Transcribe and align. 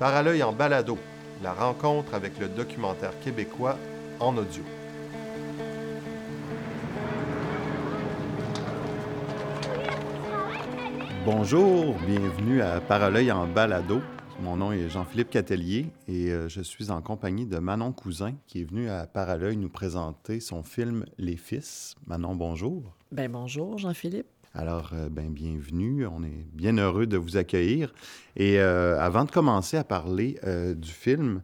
Par 0.00 0.14
à 0.14 0.22
l'œil 0.22 0.42
en 0.42 0.54
balado, 0.54 0.96
la 1.42 1.52
rencontre 1.52 2.14
avec 2.14 2.38
le 2.38 2.48
documentaire 2.48 3.12
québécois 3.20 3.76
en 4.18 4.34
audio. 4.34 4.62
Bonjour, 11.26 11.94
bienvenue 12.06 12.62
à 12.62 12.80
Parallèle 12.80 13.30
en 13.30 13.46
balado. 13.46 14.00
Mon 14.42 14.56
nom 14.56 14.72
est 14.72 14.88
Jean-Philippe 14.88 15.28
Catelier 15.28 15.88
et 16.08 16.30
euh, 16.30 16.48
je 16.48 16.62
suis 16.62 16.90
en 16.90 17.02
compagnie 17.02 17.44
de 17.44 17.58
Manon 17.58 17.92
Cousin 17.92 18.32
qui 18.46 18.62
est 18.62 18.64
venu 18.64 18.88
à 18.88 19.06
Parallèle 19.06 19.60
nous 19.60 19.68
présenter 19.68 20.40
son 20.40 20.62
film 20.62 21.04
Les 21.18 21.36
Fils. 21.36 21.94
Manon, 22.06 22.34
bonjour. 22.34 22.96
Ben 23.12 23.30
bonjour 23.30 23.76
Jean-Philippe. 23.76 24.39
Alors, 24.54 24.90
euh, 24.92 25.08
ben, 25.08 25.30
bienvenue. 25.30 26.06
On 26.06 26.22
est 26.22 26.46
bien 26.52 26.76
heureux 26.78 27.06
de 27.06 27.16
vous 27.16 27.36
accueillir. 27.36 27.92
Et 28.36 28.58
euh, 28.58 29.00
avant 29.00 29.24
de 29.24 29.30
commencer 29.30 29.76
à 29.76 29.84
parler 29.84 30.38
du 30.76 30.90
film, 30.90 31.42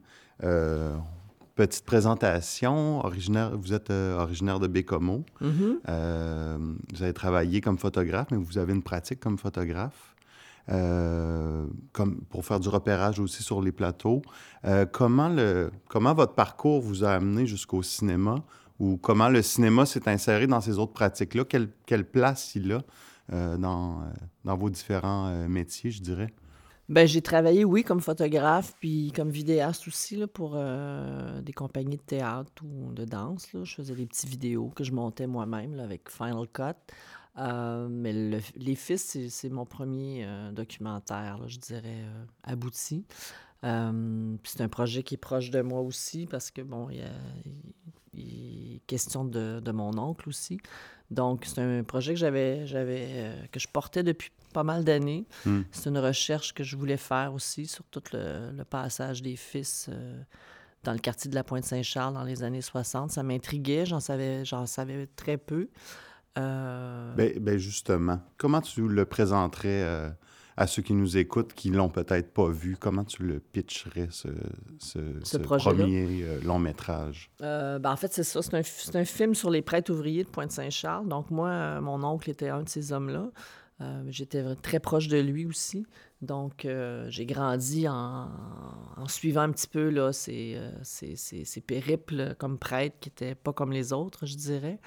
petite 1.54 1.84
présentation. 1.84 3.04
Originaire, 3.04 3.56
vous 3.56 3.72
êtes 3.72 3.90
originaire 3.90 4.60
de 4.60 4.66
Bécomo. 4.66 5.24
Mm-hmm. 5.40 6.76
vous 6.92 7.02
avez 7.02 7.12
travaillé 7.12 7.60
comme 7.60 7.78
photographe, 7.78 8.28
mais 8.30 8.38
vous 8.38 8.58
avez 8.58 8.72
une 8.72 8.82
pratique 8.82 9.20
comme 9.20 9.38
photographe. 9.38 10.16
Euh, 10.68 11.66
comme 11.92 12.22
pour 12.22 12.44
faire 12.44 12.58
du 12.58 12.68
repérage 12.68 13.20
aussi 13.20 13.42
sur 13.42 13.62
les 13.62 13.70
plateaux. 13.70 14.22
Euh, 14.64 14.84
comment, 14.84 15.28
le, 15.28 15.70
comment 15.88 16.12
votre 16.12 16.34
parcours 16.34 16.80
vous 16.80 17.04
a 17.04 17.10
amené 17.10 17.46
jusqu'au 17.46 17.82
cinéma? 17.82 18.42
Ou 18.78 18.96
comment 18.96 19.28
le 19.28 19.42
cinéma 19.42 19.86
s'est 19.86 20.08
inséré 20.08 20.46
dans 20.46 20.60
ces 20.60 20.78
autres 20.78 20.92
pratiques-là? 20.92 21.44
Quelle, 21.44 21.68
quelle, 21.86 22.04
place 22.04 22.54
il 22.54 22.72
a 22.72 22.82
euh, 23.32 23.56
dans, 23.56 24.02
dans 24.44 24.56
vos 24.56 24.70
différents 24.70 25.48
métiers, 25.48 25.90
je 25.90 26.02
dirais? 26.02 26.32
Ben, 26.88 27.06
j'ai 27.06 27.20
travaillé, 27.20 27.64
oui, 27.64 27.82
comme 27.82 28.00
photographe, 28.00 28.74
puis 28.78 29.12
comme 29.14 29.30
vidéaste 29.30 29.88
aussi, 29.88 30.16
là, 30.16 30.28
pour 30.28 30.56
des 31.42 31.52
compagnies 31.52 31.96
de 31.96 32.02
théâtre 32.02 32.52
ou 32.62 32.92
de 32.92 33.04
danse. 33.04 33.52
Là. 33.52 33.64
Je 33.64 33.74
faisais 33.74 33.94
des 33.94 34.06
petites 34.06 34.28
vidéos 34.28 34.68
que 34.68 34.84
je 34.84 34.92
montais 34.92 35.26
moi-même 35.26 35.80
avec 35.80 36.08
Final 36.08 36.46
Cut. 36.52 36.76
Euh, 37.38 37.88
mais 37.90 38.12
Les 38.56 38.74
Fils, 38.74 39.18
c'est 39.28 39.48
mon 39.48 39.66
premier 39.66 40.24
euh, 40.24 40.52
documentaire, 40.52 41.40
je 41.48 41.58
dirais, 41.58 42.02
euh, 42.02 42.24
abouti. 42.44 43.04
c'est 43.62 44.60
un 44.60 44.68
projet 44.70 45.02
qui 45.02 45.14
est 45.14 45.18
proche 45.18 45.50
de 45.50 45.60
moi 45.60 45.80
aussi 45.80 46.26
parce 46.26 46.50
que, 46.50 46.62
bon, 46.62 46.88
il, 46.90 46.98
y 46.98 47.02
a, 47.02 47.10
question 48.86 49.24
de, 49.24 49.60
de, 49.60 49.72
mon 49.72 49.96
oncle 49.98 50.28
aussi. 50.28 50.58
Donc, 51.10 51.44
c'est 51.44 51.60
un 51.60 51.82
projet 51.84 52.14
que 52.14 52.20
j'avais, 52.20 52.66
j'avais 52.66 53.32
que 53.52 53.60
je 53.60 53.68
portais 53.68 54.02
depuis 54.02 54.30
pas 54.52 54.64
mal 54.64 54.84
d'années. 54.84 55.26
Hmm. 55.44 55.62
C'est 55.70 55.88
une 55.88 55.98
recherche 55.98 56.54
que 56.54 56.64
je 56.64 56.76
voulais 56.76 56.96
faire 56.96 57.32
aussi 57.34 57.66
sur 57.66 57.84
tout 57.84 58.02
le, 58.12 58.50
le 58.50 58.64
passage 58.64 59.22
des 59.22 59.36
fils 59.36 59.88
dans 60.86 60.92
le 60.92 60.98
quartier 60.98 61.28
de 61.30 61.34
la 61.34 61.44
Pointe-Saint-Charles 61.44 62.14
dans 62.14 62.24
les 62.24 62.42
années 62.42 62.62
60. 62.62 63.10
Ça 63.10 63.22
m'intriguait, 63.22 63.86
j'en 63.86 64.00
savais, 64.00 64.44
j'en 64.44 64.66
savais 64.66 65.08
très 65.16 65.36
peu. 65.36 65.68
Euh, 66.38 67.14
ben, 67.14 67.32
ben, 67.40 67.58
justement, 67.58 68.20
comment 68.36 68.60
tu 68.60 68.86
le 68.88 69.04
présenterais 69.04 69.82
euh, 69.82 70.10
à 70.56 70.66
ceux 70.66 70.82
qui 70.82 70.94
nous 70.94 71.16
écoutent, 71.16 71.52
qui 71.52 71.70
l'ont 71.70 71.88
peut-être 71.88 72.32
pas 72.32 72.48
vu? 72.48 72.76
Comment 72.78 73.04
tu 73.04 73.22
le 73.22 73.40
pitcherais, 73.40 74.08
ce, 74.10 74.28
ce, 74.78 75.36
premier 75.36 76.22
euh, 76.22 76.40
long 76.42 76.58
métrage? 76.58 77.30
ben, 77.40 77.80
en 77.84 77.96
fait, 77.96 78.12
c'est 78.12 78.24
ça. 78.24 78.40
C'est 78.42 78.54
un, 78.54 79.00
un, 79.00 79.04
film 79.04 79.34
sur 79.34 79.50
les 79.50 79.62
prêtres 79.62 79.92
ouvriers 79.92 80.24
de 80.24 80.28
Pointe-Saint-Charles. 80.28 81.08
Donc, 81.08 81.30
moi, 81.30 81.80
mon 81.80 82.02
oncle 82.04 82.30
était 82.30 82.48
un 82.48 82.62
de 82.62 82.68
ces 82.68 82.92
hommes-là. 82.92 83.30
J'étais 84.08 84.42
très 84.56 84.80
proche 84.80 85.08
de 85.08 85.18
lui 85.18 85.44
aussi. 85.44 85.86
Donc, 86.22 86.66
j'ai 87.08 87.26
grandi 87.26 87.86
en, 87.86 88.30
en, 88.96 89.08
suivant 89.08 89.42
un 89.42 89.52
petit 89.52 89.68
peu 89.68 89.90
là, 89.90 90.12
ces, 90.12 90.58
ces, 90.82 91.60
périples 91.60 92.34
comme 92.38 92.58
prêtre 92.58 92.96
qui 93.00 93.10
n'étaient 93.10 93.34
pas 93.34 93.52
comme 93.52 93.72
les 93.72 93.92
autres, 93.92 94.24
je 94.24 94.36
dirais. 94.36 94.78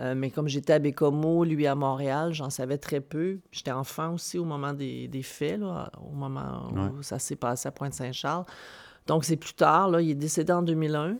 Euh, 0.00 0.14
mais 0.14 0.30
comme 0.30 0.48
j'étais 0.48 0.74
à 0.74 0.78
Bécomo, 0.78 1.44
lui 1.44 1.66
à 1.66 1.74
Montréal, 1.74 2.32
j'en 2.32 2.50
savais 2.50 2.78
très 2.78 3.00
peu. 3.00 3.38
J'étais 3.50 3.72
enfant 3.72 4.14
aussi 4.14 4.38
au 4.38 4.44
moment 4.44 4.72
des, 4.72 5.08
des 5.08 5.22
faits, 5.22 5.58
là, 5.58 5.90
au 6.00 6.14
moment 6.14 6.70
où 6.96 7.02
ça 7.02 7.18
s'est 7.18 7.36
passé 7.36 7.68
à 7.68 7.72
Pointe-Saint-Charles. 7.72 8.44
Donc, 9.06 9.24
c'est 9.24 9.36
plus 9.36 9.54
tard, 9.54 9.88
là, 9.88 10.00
il 10.00 10.10
est 10.10 10.14
décédé 10.14 10.52
en 10.52 10.62
2001. 10.62 11.16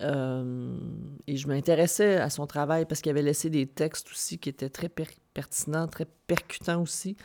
Euh, 0.00 0.76
et 1.26 1.36
je 1.36 1.46
m'intéressais 1.48 2.16
à 2.16 2.30
son 2.30 2.46
travail 2.46 2.86
parce 2.86 3.00
qu'il 3.00 3.10
avait 3.10 3.22
laissé 3.22 3.50
des 3.50 3.66
textes 3.66 4.10
aussi 4.10 4.38
qui 4.38 4.48
étaient 4.48 4.70
très 4.70 4.88
pertinents, 4.88 5.86
très 5.86 6.06
percutants 6.26 6.80
aussi. 6.80 7.16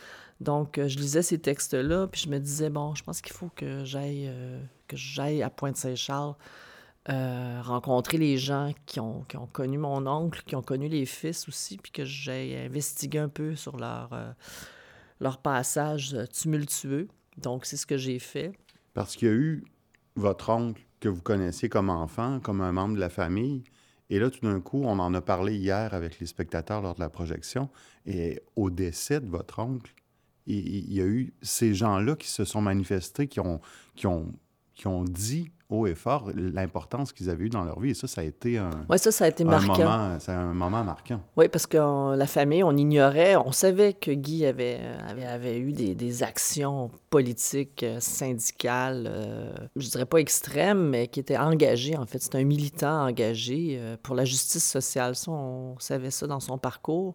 Donc, 0.41 0.77
euh, 0.77 0.87
je 0.87 0.97
lisais 0.97 1.21
ces 1.21 1.39
textes-là, 1.39 2.07
puis 2.07 2.21
je 2.21 2.29
me 2.29 2.39
disais, 2.39 2.69
bon, 2.69 2.95
je 2.95 3.03
pense 3.03 3.21
qu'il 3.21 3.33
faut 3.33 3.49
que 3.55 3.85
j'aille 3.85 4.31
que 4.87 4.97
j'aille 4.97 5.43
à 5.43 5.51
Pointe-Saint-Charles 5.51 6.35
euh, 7.09 7.61
rencontrer 7.63 8.17
les 8.17 8.37
gens 8.37 8.71
qui 8.85 8.99
ont, 8.99 9.23
qui 9.27 9.37
ont, 9.37 9.47
connu 9.47 9.77
mon 9.77 10.05
oncle, 10.05 10.43
qui 10.45 10.55
ont 10.55 10.61
connu 10.61 10.87
les 10.87 11.05
fils 11.05 11.47
aussi, 11.47 11.77
puis 11.77 11.91
que 11.91 12.05
j'ai 12.05 12.65
investigué 12.65 13.19
un 13.19 13.29
peu 13.29 13.55
sur 13.55 13.77
leur, 13.77 14.09
euh, 14.13 14.31
leur 15.19 15.39
passage 15.39 16.15
tumultueux. 16.31 17.07
Donc, 17.37 17.65
c'est 17.65 17.77
ce 17.77 17.85
que 17.85 17.97
j'ai 17.97 18.19
fait. 18.19 18.53
Parce 18.93 19.15
qu'il 19.15 19.27
y 19.27 19.31
a 19.31 19.33
eu 19.33 19.63
votre 20.15 20.49
oncle 20.49 20.81
que 20.99 21.09
vous 21.09 21.21
connaissiez 21.21 21.69
comme 21.69 21.89
enfant, 21.89 22.39
comme 22.39 22.61
un 22.61 22.71
membre 22.71 22.95
de 22.95 22.99
la 22.99 23.09
famille. 23.09 23.63
Et 24.09 24.19
là, 24.19 24.29
tout 24.29 24.41
d'un 24.41 24.59
coup, 24.59 24.81
on 24.83 24.99
en 24.99 25.13
a 25.13 25.21
parlé 25.21 25.55
hier 25.55 25.93
avec 25.93 26.19
les 26.19 26.25
spectateurs 26.25 26.81
lors 26.81 26.95
de 26.95 26.99
la 26.99 27.09
projection. 27.09 27.69
Et 28.05 28.41
au 28.55 28.69
décès 28.69 29.19
de 29.19 29.27
votre 29.27 29.59
oncle, 29.59 29.93
il, 30.45 30.91
y 30.91 31.01
a 31.01 31.05
eu 31.05 31.33
ces 31.41 31.73
gens-là 31.73 32.15
qui 32.15 32.27
se 32.27 32.43
sont 32.43 32.61
manifestés, 32.61 33.27
qui 33.27 33.39
ont, 33.39 33.61
qui 33.95 34.07
ont, 34.07 34.33
qui 34.73 34.87
ont 34.87 35.03
dit 35.03 35.51
haut 35.69 35.85
et 35.85 35.93
fort 35.93 36.31
l'importance 36.35 37.13
qu'ils 37.13 37.29
avaient 37.29 37.45
eue 37.45 37.49
dans 37.49 37.63
leur 37.63 37.79
vie. 37.79 37.91
Et 37.91 37.93
ça, 37.93 38.07
ça 38.07 38.21
a 38.21 38.23
été 38.23 38.57
un, 38.57 38.71
ouais, 38.89 38.97
ça, 38.97 39.11
ça 39.11 39.25
a 39.25 39.27
été 39.27 39.43
marquant. 39.43 39.77
Moment, 39.77 40.17
un 40.27 40.53
moment 40.53 40.83
marquant. 40.83 41.21
Oui, 41.37 41.47
parce 41.47 41.67
que 41.67 42.15
la 42.15 42.25
famille, 42.25 42.63
on 42.63 42.75
ignorait, 42.75 43.35
on 43.35 43.51
savait 43.51 43.93
que 43.93 44.09
Guy 44.11 44.45
avait, 44.45 44.79
avait, 45.07 45.25
avait 45.25 45.59
eu 45.59 45.71
des, 45.71 45.93
des, 45.93 46.23
actions 46.23 46.89
politiques, 47.11 47.83
euh, 47.83 47.99
syndicales, 47.99 49.07
euh, 49.09 49.53
je 49.75 49.87
dirais 49.89 50.05
pas 50.05 50.17
extrêmes, 50.17 50.89
mais 50.89 51.07
qui 51.07 51.19
étaient 51.19 51.37
engagées, 51.37 51.95
en 51.95 52.05
fait. 52.05 52.19
C'est 52.19 52.35
un 52.35 52.43
militant 52.43 53.05
engagé 53.05 53.77
euh, 53.79 53.95
pour 54.01 54.15
la 54.15 54.25
justice 54.25 54.67
sociale. 54.67 55.15
Ça, 55.15 55.31
on 55.31 55.77
savait 55.77 56.11
ça 56.11 56.25
dans 56.25 56.39
son 56.39 56.57
parcours. 56.57 57.13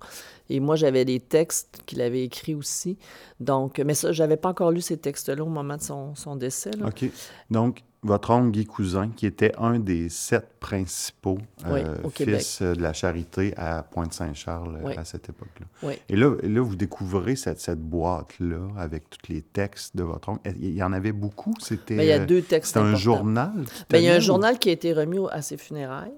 Et 0.48 0.60
moi, 0.60 0.76
j'avais 0.76 1.04
des 1.04 1.18
textes 1.18 1.82
qu'il 1.86 2.00
avait 2.00 2.22
écrits 2.22 2.54
aussi. 2.54 2.98
Donc, 3.40 3.80
mais 3.80 3.94
ça, 3.94 4.12
j'avais 4.12 4.36
pas 4.36 4.50
encore 4.50 4.70
lu 4.70 4.80
ces 4.80 4.96
textes-là 4.96 5.42
au 5.42 5.48
moment 5.48 5.76
de 5.76 5.82
son, 5.82 6.14
son 6.14 6.36
décès. 6.36 6.70
Là. 6.78 6.86
OK. 6.86 7.04
Donc, 7.50 7.82
votre 8.04 8.30
oncle 8.30 8.50
Guy 8.50 8.66
Cousin, 8.66 9.08
qui 9.08 9.26
était 9.26 9.52
un 9.56 9.78
des 9.78 10.10
sept 10.10 10.46
principaux 10.60 11.38
euh, 11.66 11.96
fils 12.10 12.60
de 12.60 12.80
la 12.80 12.92
charité 12.92 13.54
à 13.56 13.82
Pointe-Saint-Charles 13.82 14.78
euh, 14.84 14.92
à 14.96 15.04
cette 15.04 15.30
époque-là. 15.30 15.92
Et 16.08 16.16
là, 16.16 16.34
là, 16.42 16.60
vous 16.60 16.76
découvrez 16.76 17.34
cette, 17.34 17.60
cette 17.60 17.80
boîte-là 17.80 18.68
avec 18.76 19.08
tous 19.08 19.32
les 19.32 19.40
textes 19.40 19.96
de 19.96 20.02
votre 20.02 20.28
oncle. 20.28 20.52
Il 20.60 20.74
y 20.74 20.82
en 20.82 20.92
avait 20.92 21.12
beaucoup? 21.12 21.54
C'était, 21.60 21.96
ben, 21.96 22.02
il 22.02 22.08
y 22.08 22.12
a 22.12 22.24
deux 22.24 22.42
textes 22.42 22.74
C'était 22.74 22.86
un 22.86 22.94
journal? 22.94 23.64
Ben, 23.88 23.98
il 23.98 24.04
y 24.04 24.08
a 24.08 24.14
un 24.14 24.20
journal 24.20 24.58
qui 24.58 24.68
a 24.68 24.72
été 24.72 24.92
remis 24.92 25.18
à 25.30 25.40
ses 25.40 25.56
funérailles, 25.56 26.12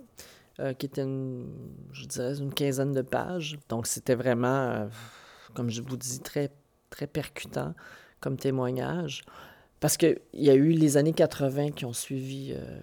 euh, 0.59 0.75
qui 0.75 0.87
était, 0.87 1.03
une, 1.03 1.47
je 1.93 2.05
dirais, 2.07 2.37
une 2.39 2.53
quinzaine 2.53 2.93
de 2.93 3.03
pages. 3.03 3.59
Donc, 3.69 3.87
c'était 3.87 4.17
vraiment, 4.17 4.89
comme 5.55 5.71
je 5.71 5.83
vous 5.83 5.97
dis, 5.97 6.19
très, 6.19 6.51
très 6.91 7.07
percutant 7.07 7.75
comme 8.21 8.37
témoignage. 8.37 9.23
Parce 9.79 9.99
qu'il 9.99 10.19
y 10.33 10.49
a 10.49 10.55
eu 10.55 10.71
les 10.71 10.97
années 10.97 11.13
80 11.13 11.73
qui 11.73 11.85
ont 11.85 11.93
suivi 11.93 12.53
euh, 12.53 12.79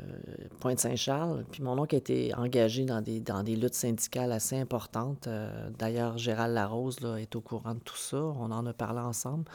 Pointe-Saint-Charles, 0.59 1.43
puis 1.51 1.63
mon 1.63 1.77
oncle 1.79 1.95
a 1.95 1.97
été 1.97 2.35
engagé 2.35 2.85
dans 2.85 3.01
des, 3.01 3.19
dans 3.19 3.41
des 3.41 3.55
luttes 3.55 3.73
syndicales 3.73 4.31
assez 4.31 4.57
importantes. 4.59 5.25
Euh, 5.25 5.69
d'ailleurs, 5.79 6.19
Gérald 6.19 6.53
Larose 6.53 6.99
là, 7.01 7.17
est 7.17 7.35
au 7.35 7.41
courant 7.41 7.73
de 7.73 7.79
tout 7.79 7.97
ça. 7.97 8.17
On 8.17 8.51
en 8.51 8.65
a 8.67 8.73
parlé 8.73 8.99
ensemble. 8.99 9.45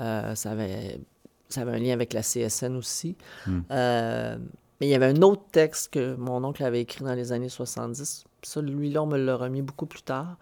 Euh, 0.00 0.34
ça, 0.34 0.50
avait, 0.50 1.00
ça 1.48 1.62
avait 1.62 1.72
un 1.72 1.78
lien 1.78 1.94
avec 1.94 2.12
la 2.12 2.20
CSN 2.20 2.76
aussi. 2.76 3.16
Hmm. 3.46 3.62
mais 3.70 4.86
il 4.86 4.88
y 4.88 4.94
avait 4.94 5.06
un 5.06 5.22
autre 5.22 5.44
texte 5.50 5.94
que 5.94 6.14
mon 6.16 6.44
oncle 6.44 6.62
avait 6.62 6.82
écrit 6.82 7.04
dans 7.04 7.14
les 7.14 7.32
années 7.32 7.48
70. 7.48 8.24
Ça, 8.42 8.60
lui-là, 8.60 9.02
on 9.02 9.06
me 9.06 9.16
l'a 9.16 9.36
remis 9.36 9.62
beaucoup 9.62 9.86
plus 9.86 10.02
tard. 10.02 10.36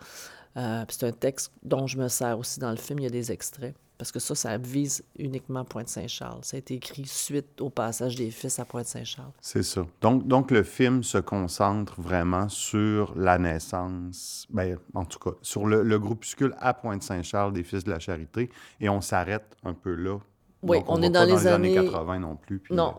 c'est 0.56 1.04
un 1.04 1.12
texte 1.12 1.52
dont 1.62 1.86
je 1.86 1.96
me 1.96 2.08
sers 2.08 2.36
aussi 2.36 2.58
dans 2.58 2.70
le 2.70 2.76
film. 2.76 2.98
Il 2.98 3.04
y 3.04 3.06
a 3.06 3.10
des 3.10 3.30
extraits 3.30 3.76
parce 4.00 4.12
que 4.12 4.18
ça, 4.18 4.34
ça 4.34 4.56
vise 4.56 5.04
uniquement 5.18 5.62
Pointe-Saint-Charles. 5.62 6.40
Ça 6.40 6.56
a 6.56 6.58
été 6.58 6.72
écrit 6.72 7.04
suite 7.04 7.60
au 7.60 7.68
passage 7.68 8.16
des 8.16 8.30
fils 8.30 8.58
à 8.58 8.64
Pointe-Saint-Charles. 8.64 9.32
C'est 9.42 9.62
ça. 9.62 9.86
Donc, 10.00 10.26
donc, 10.26 10.50
le 10.50 10.62
film 10.62 11.02
se 11.02 11.18
concentre 11.18 12.00
vraiment 12.00 12.48
sur 12.48 13.12
la 13.14 13.36
naissance, 13.36 14.46
bien, 14.48 14.78
en 14.94 15.04
tout 15.04 15.18
cas, 15.18 15.32
sur 15.42 15.66
le, 15.66 15.82
le 15.82 15.98
groupuscule 15.98 16.54
à 16.60 16.72
Pointe-Saint-Charles 16.72 17.52
des 17.52 17.62
Fils 17.62 17.84
de 17.84 17.90
la 17.90 17.98
Charité, 17.98 18.48
et 18.80 18.88
on 18.88 19.02
s'arrête 19.02 19.54
un 19.64 19.74
peu 19.74 19.92
là. 19.92 20.16
Oui, 20.62 20.78
on, 20.88 21.02
est 21.02 21.10
dans, 21.10 21.24
les, 21.24 21.46
années... 21.46 21.74
80 21.74 22.20
non 22.20 22.36
plus. 22.36 22.62
non, 22.70 22.94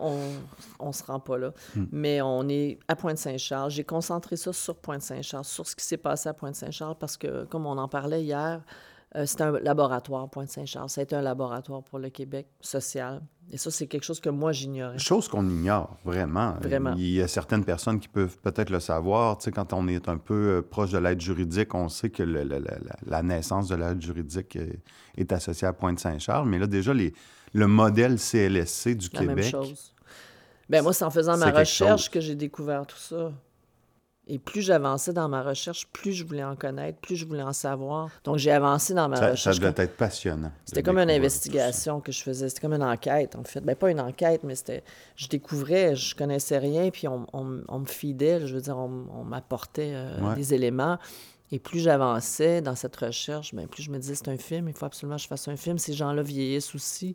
on 0.80 0.88
ne 0.88 0.92
se 0.92 1.03
rend 1.03 1.19
pas 1.19 1.39
là. 1.39 1.51
Hmm. 1.75 1.86
Mais 1.92 2.21
on 2.21 2.48
est 2.48 2.77
à 2.88 2.95
Pointe-Saint-Charles. 2.95 3.71
J'ai 3.71 3.83
concentré 3.83 4.38
ça 4.38 4.53
sur 4.53 4.75
Pointe-Saint-Charles, 4.75 5.45
sur 5.45 5.68
ce 5.68 5.75
qui 5.75 5.83
s'est 5.83 5.98
passé 5.98 6.30
à 6.30 6.36
Pointe-Saint-Charles, 6.36 6.98
parce 7.00 7.18
que, 7.18 7.45
comme 7.45 7.65
on 7.65 7.80
en 7.80 7.88
parlait 7.88 8.24
hier, 8.24 8.62
Euh, 9.16 9.25
c'est 9.25 9.42
un 9.42 9.52
laboratoire, 9.60 10.30
Pointe-Saint-Charles. 10.30 10.90
C'est 10.90 11.12
un 11.12 11.22
laboratoire 11.22 11.84
pour 11.84 12.00
le 12.00 12.10
Québec 12.10 12.48
social. 12.62 13.22
Et 13.52 13.58
ça, 13.58 13.69
c'est 13.69 13.86
quelque 13.88 14.04
chose 14.06 14.22
que 14.22 14.30
moi, 14.30 14.54
j'ignorais. 14.54 14.98
Chose 14.98 15.28
qu'on 15.28 15.50
ignore, 15.50 15.98
vraiment. 16.06 16.54
Vraiment. 16.62 16.94
Il 16.96 17.10
y 17.12 17.22
a 17.22 17.28
certaines 17.28 17.66
personnes 17.66 18.00
qui 18.00 18.08
peuvent 18.08 18.38
peut-être 18.38 18.69
le 18.69 18.80
savoir. 18.80 19.38
Tu 19.38 19.44
sais, 19.46 19.52
quand 19.52 19.74
on 19.74 19.88
est 19.90 20.08
un 20.08 20.18
peu 20.18 20.34
euh, 20.34 20.62
proche 20.62 20.92
de 20.92 20.98
l'aide 20.98 21.19
juridique, 21.19 21.75
on 21.75 21.90
sait 21.90 22.10
que 22.10 22.24
le- 22.24 22.44
le- 22.44 22.60
le- 22.60 22.66
la, 22.86 22.96
la 23.06 23.22
naissance 23.24 23.68
de 23.68 23.75
l'aide 23.75 24.02
juridique 24.02 24.56
est, 24.56 24.80
est 25.18 25.31
associée 25.34 25.68
à 25.68 25.74
Pointe-Saint-Charles. 25.74 26.48
Mais 26.48 26.60
là, 26.60 26.68
déjà, 26.68 26.94
les, 26.94 27.13
le 27.54 27.68
modèle 27.68 28.18
CLSC 28.18 28.96
du 28.96 29.10
La 29.12 29.19
Québec... 29.19 29.36
même 29.36 29.52
chose. 29.52 29.94
Ben 30.69 30.81
moi, 30.81 30.94
c'est 30.94 31.04
en 31.04 31.10
faisant 31.12 31.36
ma 31.36 31.52
recherche 31.52 32.10
que 32.10 32.22
j'ai 32.22 32.36
découvert 32.36 32.88
tout 32.88 32.96
ça. 32.96 33.34
Et 34.27 34.38
plus 34.39 34.62
j'avançais 34.62 35.12
dans 35.13 35.27
ma 35.27 35.41
recherche, 35.41 35.88
plus 35.91 36.13
je 36.13 36.23
voulais 36.23 36.44
en 36.44 36.56
connaître, 36.56 37.00
plus 37.00 37.15
je 37.15 37.25
voulais 37.25 37.41
en 37.41 37.53
savoir. 37.53 38.09
Donc, 38.23 38.38
j'ai 38.38 38.51
avancé 38.51 38.94
dans 38.94 39.09
ma 39.09 39.15
Ça, 39.18 39.21
ça 39.23 39.31
recherche. 39.31 39.59
devait 39.59 39.83
être 39.83 39.97
passionnant. 39.97 40.51
C'était 40.63 40.83
comme 40.83 41.00
une 41.00 41.09
investigation 41.09 42.00
que 42.00 42.12
je 42.12 42.21
faisais. 42.21 42.47
C'était 42.47 42.62
comme 42.62 42.73
une 42.73 42.83
enquête, 42.83 43.35
en 43.35 43.44
fait. 43.44 43.62
Ben, 43.62 43.75
pas 43.75 43.89
une 43.91 44.00
enquête, 44.00 44.44
mais 44.44 44.56
c'était... 44.56 44.83
Je 45.15 45.27
découvrais, 45.27 45.95
je 45.95 46.15
connaissais 46.15 46.59
rien, 46.59 46.91
puis 46.91 47.07
on, 47.07 47.25
on- 47.33 47.62
on 47.68 47.79
me 47.79 47.85
fidait, 47.85 48.45
je 48.45 48.53
veux 48.56 48.62
dire, 48.62 48.77
on, 48.77 49.06
on 49.13 49.23
m'apportait 49.23 49.91
euh, 49.94 50.21
Ouais. 50.21 50.35
des 50.35 50.53
éléments. 50.53 50.97
Et 51.53 51.59
plus 51.59 51.79
j'avançais 51.81 52.62
dans 52.62 52.75
cette 52.75 52.95
recherche, 52.95 53.53
ben, 53.53 53.67
plus 53.67 53.83
je 53.83 53.91
me 53.91 53.97
disais, 53.97 54.15
c'est 54.15 54.29
un 54.29 54.38
film, 54.38 54.69
il 54.69 54.74
faut 54.74 54.85
absolument 54.85 55.17
que 55.17 55.24
je 55.24 55.27
fasse 55.27 55.50
un 55.50 55.57
film. 55.57 55.77
Ces 55.79 55.91
gens-là 55.94 56.21
vieillissent 56.21 56.74
aussi. 56.75 57.13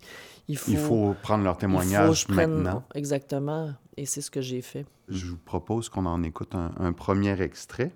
Il 0.49 0.59
faut, 0.59 0.73
Il 0.73 0.76
faut 0.76 1.14
prendre 1.23 1.44
leur 1.44 1.52
il 1.55 1.55
faut 1.55 1.59
que 1.59 1.61
témoignage 1.61 2.20
je 2.23 2.26
prenne- 2.26 2.50
maintenant. 2.50 2.82
Exactement. 2.94 3.70
Et 3.97 4.05
c'est 4.05 4.21
ce 4.21 4.31
que 4.31 4.43
j'ai 4.43 4.61
fait. 4.61 4.85
Je 5.09 5.27
vous 5.27 5.39
propose 5.39 5.89
qu'on 5.89 6.05
en 6.07 6.23
écoute 6.23 6.55
un, 6.55 6.73
un 6.79 6.93
premier 6.93 7.41
extrait. 7.41 7.93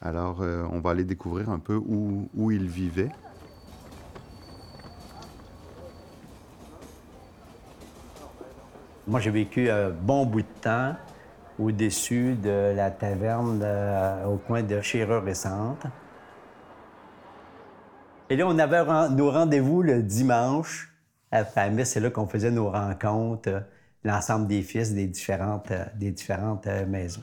Alors, 0.00 0.42
euh, 0.42 0.64
on 0.70 0.80
va 0.80 0.90
aller 0.90 1.04
découvrir 1.04 1.50
un 1.50 1.58
peu 1.58 1.74
où, 1.74 2.28
où 2.34 2.50
il 2.50 2.68
vivait. 2.68 3.10
Moi, 9.06 9.18
j'ai 9.18 9.30
vécu 9.30 9.68
un 9.68 9.90
bon 9.90 10.26
bout 10.26 10.42
de 10.42 10.60
temps 10.60 10.94
au-dessus 11.58 12.34
de 12.34 12.72
la 12.74 12.90
taverne 12.90 13.60
euh, 13.62 14.26
au 14.26 14.36
coin 14.36 14.62
de 14.62 14.80
Chéreux 14.80 15.24
et 15.26 15.34
Centre. 15.34 15.88
Et 18.30 18.36
là, 18.36 18.46
on 18.46 18.58
avait 18.58 18.84
nos 19.10 19.30
rendez-vous 19.30 19.82
le 19.82 20.02
dimanche. 20.02 20.88
À 21.30 21.44
Famille, 21.44 21.84
c'est 21.84 22.00
là 22.00 22.10
qu'on 22.10 22.26
faisait 22.26 22.50
nos 22.50 22.70
rencontres, 22.70 23.48
euh, 23.48 23.60
l'ensemble 24.04 24.46
des 24.46 24.62
fils 24.62 24.92
des 24.92 25.06
différentes, 25.06 25.70
euh, 25.70 25.84
des 25.94 26.10
différentes 26.10 26.66
euh, 26.66 26.86
maisons. 26.86 27.22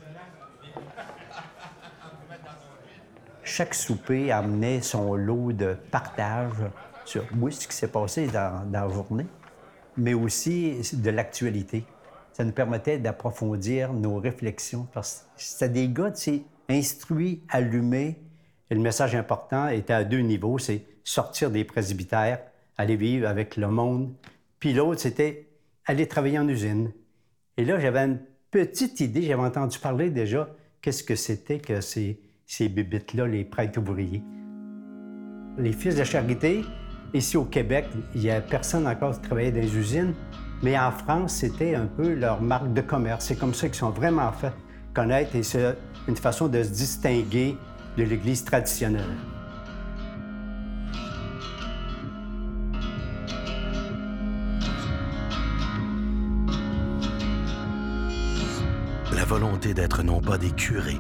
Chaque 3.44 3.74
souper 3.74 4.32
amenait 4.32 4.82
son 4.82 5.16
lot 5.16 5.52
de 5.52 5.76
partage 5.92 6.54
sur 7.04 7.26
oui, 7.38 7.52
ce 7.52 7.68
qui 7.68 7.76
s'est 7.76 7.88
passé 7.88 8.28
dans, 8.28 8.70
dans 8.70 8.86
la 8.86 8.94
journée, 8.94 9.26
mais 9.98 10.14
aussi 10.14 10.80
de 10.94 11.10
l'actualité. 11.10 11.84
Ça 12.32 12.44
nous 12.44 12.52
permettait 12.52 13.00
d'approfondir 13.00 13.92
nos 13.92 14.18
réflexions 14.18 14.88
parce 14.94 15.28
que 15.36 15.42
c'était 15.42 15.70
des 15.70 15.90
gars, 15.90 16.12
tu 16.12 16.22
sais, 16.22 16.44
instruits, 16.70 17.44
allumés. 17.50 18.22
Et 18.70 18.76
le 18.76 18.82
message 18.82 19.16
important 19.16 19.68
était 19.68 19.94
à 19.94 20.04
deux 20.04 20.20
niveaux, 20.20 20.60
c'est 20.60 20.86
sortir 21.04 21.50
des 21.50 21.64
presbytères, 21.64 22.40
aller 22.78 22.96
vivre 22.96 23.28
avec 23.28 23.58
le 23.58 23.68
monde. 23.68 24.14
Puis 24.60 24.74
l'autre, 24.74 25.02
c'était 25.02 25.49
aller 25.90 26.06
travailler 26.06 26.38
en 26.38 26.48
usine. 26.48 26.92
Et 27.58 27.66
là, 27.66 27.80
j'avais 27.80 28.02
une 28.02 28.20
petite 28.52 29.00
idée, 29.00 29.24
j'avais 29.24 29.42
entendu 29.42 29.80
parler 29.80 30.12
déjà 30.12 30.48
qu'est-ce 30.84 31.04
que 31.04 31.16
c'était 31.16 31.58
que 31.58 31.82
ces, 31.82 32.20
ces 32.46 32.70
bébites-là, 32.70 33.26
les 33.26 33.44
prêtres 33.44 33.80
ouvriers. 33.80 34.22
Les 35.58 35.72
fils 35.72 35.96
de 35.96 36.04
charité, 36.04 36.64
ici 37.16 37.38
au 37.38 37.44
Québec, 37.44 37.86
il 38.14 38.22
n'y 38.22 38.30
a 38.30 38.40
personne 38.40 38.86
encore 38.86 39.16
qui 39.16 39.22
travaillait 39.22 39.52
dans 39.52 39.62
les 39.62 39.76
usines, 39.76 40.14
mais 40.62 40.78
en 40.78 40.92
France, 40.92 41.34
c'était 41.34 41.74
un 41.74 41.88
peu 41.88 42.14
leur 42.14 42.40
marque 42.40 42.72
de 42.72 42.82
commerce. 42.82 43.26
C'est 43.26 43.40
comme 43.40 43.56
ça 43.56 43.68
qu'ils 43.68 43.80
sont 43.80 43.90
vraiment 43.90 44.32
fait 44.32 44.54
connaître 44.94 45.36
et 45.36 45.42
c'est 45.42 45.76
une 46.08 46.18
façon 46.18 46.48
de 46.48 46.62
se 46.62 46.70
distinguer 46.70 47.58
de 47.98 48.04
l'Église 48.04 48.46
traditionnelle. 48.46 49.16
Volonté 59.30 59.76
d'être 59.76 60.02
non 60.02 60.22
pas 60.22 60.40
des 60.40 60.50
curés 60.50 61.00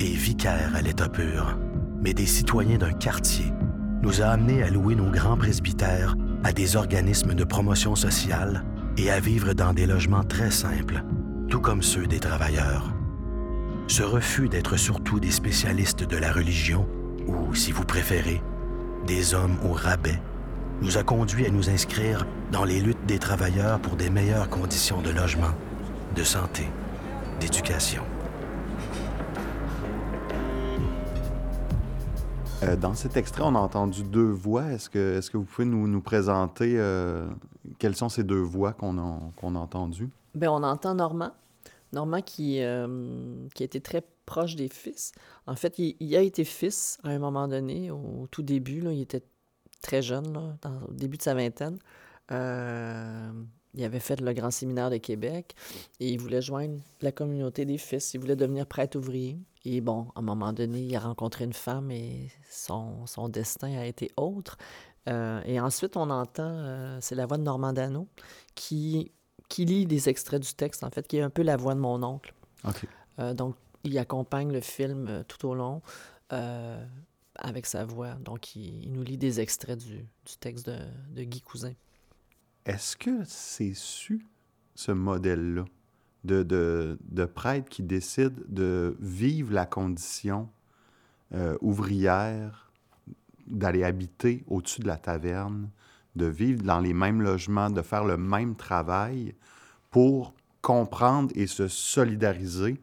et 0.00 0.06
vicaires 0.06 0.72
à 0.74 0.80
l'état 0.80 1.10
pur, 1.10 1.58
mais 2.00 2.14
des 2.14 2.24
citoyens 2.24 2.78
d'un 2.78 2.94
quartier, 2.94 3.52
nous 4.02 4.22
a 4.22 4.28
amenés 4.28 4.62
à 4.62 4.70
louer 4.70 4.94
nos 4.94 5.10
grands 5.10 5.36
presbytères 5.36 6.16
à 6.42 6.54
des 6.54 6.76
organismes 6.76 7.34
de 7.34 7.44
promotion 7.44 7.94
sociale 7.94 8.64
et 8.96 9.10
à 9.10 9.20
vivre 9.20 9.52
dans 9.52 9.74
des 9.74 9.84
logements 9.84 10.24
très 10.24 10.50
simples, 10.50 11.04
tout 11.50 11.60
comme 11.60 11.82
ceux 11.82 12.06
des 12.06 12.18
travailleurs. 12.18 12.94
Ce 13.88 14.02
refus 14.02 14.48
d'être 14.48 14.78
surtout 14.78 15.20
des 15.20 15.30
spécialistes 15.30 16.02
de 16.02 16.16
la 16.16 16.32
religion, 16.32 16.88
ou, 17.26 17.54
si 17.54 17.72
vous 17.72 17.84
préférez, 17.84 18.40
des 19.06 19.34
hommes 19.34 19.58
au 19.62 19.74
rabais, 19.74 20.22
nous 20.80 20.96
a 20.96 21.02
conduit 21.02 21.44
à 21.44 21.50
nous 21.50 21.68
inscrire 21.68 22.26
dans 22.52 22.64
les 22.64 22.80
luttes 22.80 23.04
des 23.06 23.18
travailleurs 23.18 23.80
pour 23.80 23.96
des 23.96 24.08
meilleures 24.08 24.48
conditions 24.48 25.02
de 25.02 25.10
logement, 25.10 25.52
de 26.16 26.24
santé, 26.24 26.70
d'éducation. 27.40 28.02
Euh, 32.62 32.76
dans 32.76 32.94
cet 32.94 33.16
extrait, 33.16 33.42
on 33.44 33.54
a 33.54 33.58
entendu 33.58 34.02
deux 34.02 34.30
voix. 34.30 34.72
Est-ce 34.72 34.88
que, 34.88 35.18
est-ce 35.18 35.30
que 35.30 35.36
vous 35.36 35.44
pouvez 35.44 35.66
nous, 35.66 35.86
nous 35.86 36.00
présenter 36.00 36.74
euh, 36.78 37.28
quelles 37.78 37.96
sont 37.96 38.08
ces 38.08 38.24
deux 38.24 38.40
voix 38.40 38.72
qu'on 38.72 38.98
a, 38.98 39.20
qu'on 39.36 39.54
a 39.54 39.58
entendues? 39.58 40.08
Ben, 40.34 40.48
on 40.48 40.62
entend 40.62 40.94
Normand. 40.94 41.32
Normand 41.92 42.22
qui, 42.22 42.62
euh, 42.62 43.46
qui 43.54 43.62
a 43.62 43.66
été 43.66 43.80
très 43.80 44.02
proche 44.24 44.56
des 44.56 44.68
fils. 44.68 45.12
En 45.46 45.54
fait, 45.54 45.78
il, 45.78 45.96
il 46.00 46.16
a 46.16 46.22
été 46.22 46.44
fils 46.44 46.98
à 47.04 47.10
un 47.10 47.18
moment 47.18 47.46
donné, 47.46 47.90
au 47.90 48.26
tout 48.30 48.42
début. 48.42 48.80
Là, 48.80 48.92
il 48.92 49.02
était 49.02 49.22
très 49.82 50.02
jeune, 50.02 50.32
là, 50.32 50.56
dans, 50.62 50.80
au 50.88 50.92
début 50.92 51.18
de 51.18 51.22
sa 51.22 51.34
vingtaine. 51.34 51.78
Il 53.76 53.84
avait 53.84 54.00
fait 54.00 54.20
le 54.20 54.32
Grand 54.32 54.50
Séminaire 54.50 54.90
de 54.90 54.96
Québec 54.96 55.54
et 56.00 56.08
il 56.08 56.18
voulait 56.18 56.40
joindre 56.40 56.80
la 57.02 57.12
communauté 57.12 57.66
des 57.66 57.76
fils. 57.76 58.14
Il 58.14 58.20
voulait 58.20 58.36
devenir 58.36 58.66
prêtre 58.66 58.98
ouvrier. 58.98 59.38
Et 59.66 59.80
bon, 59.82 60.06
à 60.14 60.20
un 60.20 60.22
moment 60.22 60.52
donné, 60.52 60.80
il 60.80 60.96
a 60.96 61.00
rencontré 61.00 61.44
une 61.44 61.52
femme 61.52 61.90
et 61.90 62.30
son, 62.50 63.06
son 63.06 63.28
destin 63.28 63.76
a 63.76 63.84
été 63.84 64.10
autre. 64.16 64.56
Euh, 65.08 65.42
et 65.44 65.60
ensuite, 65.60 65.96
on 65.96 66.08
entend, 66.08 66.48
euh, 66.48 66.98
c'est 67.00 67.14
la 67.14 67.26
voix 67.26 67.36
de 67.36 67.42
Normand 67.42 67.72
Dano 67.72 68.08
qui, 68.54 69.12
qui 69.48 69.64
lit 69.64 69.86
des 69.86 70.08
extraits 70.08 70.42
du 70.42 70.54
texte, 70.54 70.82
en 70.82 70.90
fait, 70.90 71.06
qui 71.06 71.18
est 71.18 71.22
un 71.22 71.30
peu 71.30 71.42
la 71.42 71.56
voix 71.56 71.74
de 71.74 71.80
mon 71.80 72.02
oncle. 72.02 72.32
Euh, 73.18 73.34
donc, 73.34 73.56
il 73.84 73.98
accompagne 73.98 74.52
le 74.52 74.60
film 74.60 75.24
tout 75.28 75.46
au 75.46 75.54
long 75.54 75.82
avec 77.38 77.66
sa 77.66 77.84
voix. 77.84 78.14
Donc, 78.14 78.56
il, 78.56 78.84
il 78.84 78.92
nous 78.92 79.02
lit 79.02 79.18
des 79.18 79.38
extraits 79.40 79.78
du, 79.78 79.98
du 79.98 80.36
texte 80.40 80.66
de, 80.66 80.78
de 81.14 81.22
Guy 81.22 81.40
Cousin. 81.42 81.72
Est-ce 82.66 82.96
que 82.96 83.22
c'est 83.24 83.74
su, 83.74 84.26
ce 84.74 84.90
modèle-là, 84.90 85.64
de, 86.24 86.42
de, 86.42 86.98
de 87.00 87.24
prêtre 87.24 87.68
qui 87.68 87.84
décide 87.84 88.34
de 88.48 88.96
vivre 88.98 89.54
la 89.54 89.66
condition 89.66 90.48
euh, 91.32 91.56
ouvrière, 91.60 92.72
d'aller 93.46 93.84
habiter 93.84 94.42
au-dessus 94.48 94.80
de 94.80 94.88
la 94.88 94.96
taverne, 94.96 95.70
de 96.16 96.26
vivre 96.26 96.64
dans 96.64 96.80
les 96.80 96.92
mêmes 96.92 97.22
logements, 97.22 97.70
de 97.70 97.82
faire 97.82 98.04
le 98.04 98.16
même 98.16 98.56
travail 98.56 99.36
pour 99.90 100.34
comprendre 100.60 101.30
et 101.36 101.46
se 101.46 101.68
solidariser 101.68 102.80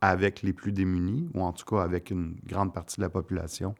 avec 0.00 0.42
les 0.42 0.52
plus 0.52 0.70
démunis, 0.70 1.28
ou 1.34 1.42
en 1.42 1.52
tout 1.52 1.64
cas 1.64 1.82
avec 1.82 2.10
une 2.12 2.36
grande 2.46 2.72
partie 2.72 2.98
de 2.98 3.02
la 3.02 3.10
population? 3.10 3.74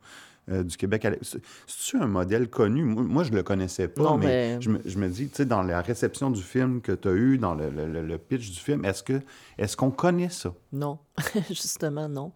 Euh, 0.50 0.62
du 0.62 0.76
Québec. 0.76 1.06
C'est- 1.22 1.40
C'est-tu 1.66 1.96
un 1.96 2.06
modèle 2.06 2.48
connu? 2.48 2.82
Moi, 2.84 3.24
je 3.24 3.32
le 3.32 3.42
connaissais 3.42 3.88
pas, 3.88 4.02
Non, 4.02 4.18
mais, 4.18 4.26
mais- 4.56 4.60
Je, 4.62 4.70
me, 4.70 4.80
je 4.84 4.98
me 4.98 5.08
dis, 5.08 5.28
tu 5.28 5.36
sais, 5.36 5.44
dans 5.46 5.62
la 5.62 5.80
réception 5.80 6.30
du 6.30 6.42
film 6.42 6.80
que 6.80 6.92
tu 6.92 7.08
as 7.08 7.12
eu, 7.12 7.38
dans 7.38 7.54
le, 7.54 7.70
le- 7.70 7.86
le- 7.86 8.06
le 8.06 8.18
pitch 8.18 8.50
du 8.50 8.58
film, 8.58 8.84
est-ce 8.84 9.76
qu'on 9.76 9.90
connaît 9.90 10.28
ça? 10.30 10.54
Non, 10.72 10.98
justement, 11.48 12.08
non. 12.08 12.32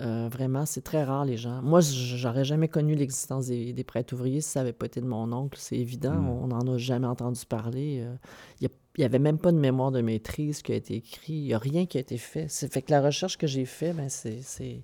Euh, 0.00 0.28
vraiment, 0.32 0.66
c'est 0.66 0.80
très 0.80 1.04
rare, 1.04 1.24
les 1.24 1.36
gens. 1.36 1.62
Moi, 1.62 1.80
j'aurais 1.80 2.44
jamais 2.44 2.66
connu 2.66 2.96
l'existence 2.96 3.46
des, 3.46 3.72
des 3.72 3.84
prêtres 3.84 4.14
ouvriers 4.14 4.40
si 4.40 4.48
ça 4.50 4.60
n'avait 4.60 4.72
pas 4.72 4.86
été 4.86 5.00
de 5.00 5.06
mon 5.06 5.30
oncle, 5.32 5.58
c'est 5.60 5.76
évident. 5.76 6.14
Mm. 6.14 6.28
On 6.28 6.46
n'en 6.48 6.74
a 6.74 6.78
jamais 6.78 7.06
entendu 7.06 7.40
parler. 7.46 8.00
Euh, 8.02 8.14
Il 8.60 8.68
n'y 8.98 9.04
avait 9.04 9.20
même 9.20 9.38
pas 9.38 9.52
de 9.52 9.58
mémoire 9.58 9.92
de 9.92 10.00
maîtrise 10.00 10.62
qui 10.62 10.72
a 10.72 10.74
été 10.74 10.94
écrit. 10.96 11.34
Il 11.34 11.42
n'y 11.44 11.54
a 11.54 11.58
rien 11.58 11.86
qui 11.86 11.98
a 11.98 12.00
été 12.00 12.16
fait. 12.18 12.46
C'est 12.48 12.72
fait 12.72 12.82
que 12.82 12.90
la 12.90 13.00
recherche 13.02 13.36
que 13.38 13.46
j'ai 13.46 13.64
faite, 13.66 13.94
ben, 13.94 14.08
c'est... 14.08 14.82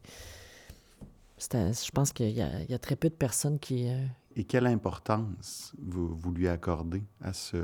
Je 1.40 1.90
pense 1.92 2.12
qu'il 2.12 2.30
y, 2.30 2.42
a- 2.42 2.60
il 2.62 2.70
y 2.70 2.74
a 2.74 2.78
très 2.78 2.96
peu 2.96 3.08
de 3.08 3.14
personnes 3.14 3.58
qui... 3.58 3.88
euh, 3.88 4.04
Et 4.36 4.44
quelle 4.44 4.66
importance 4.66 5.72
vous, 5.80 6.14
vous 6.14 6.32
lui 6.32 6.48
accordez 6.48 7.02
à 7.22 7.32
ce, 7.32 7.56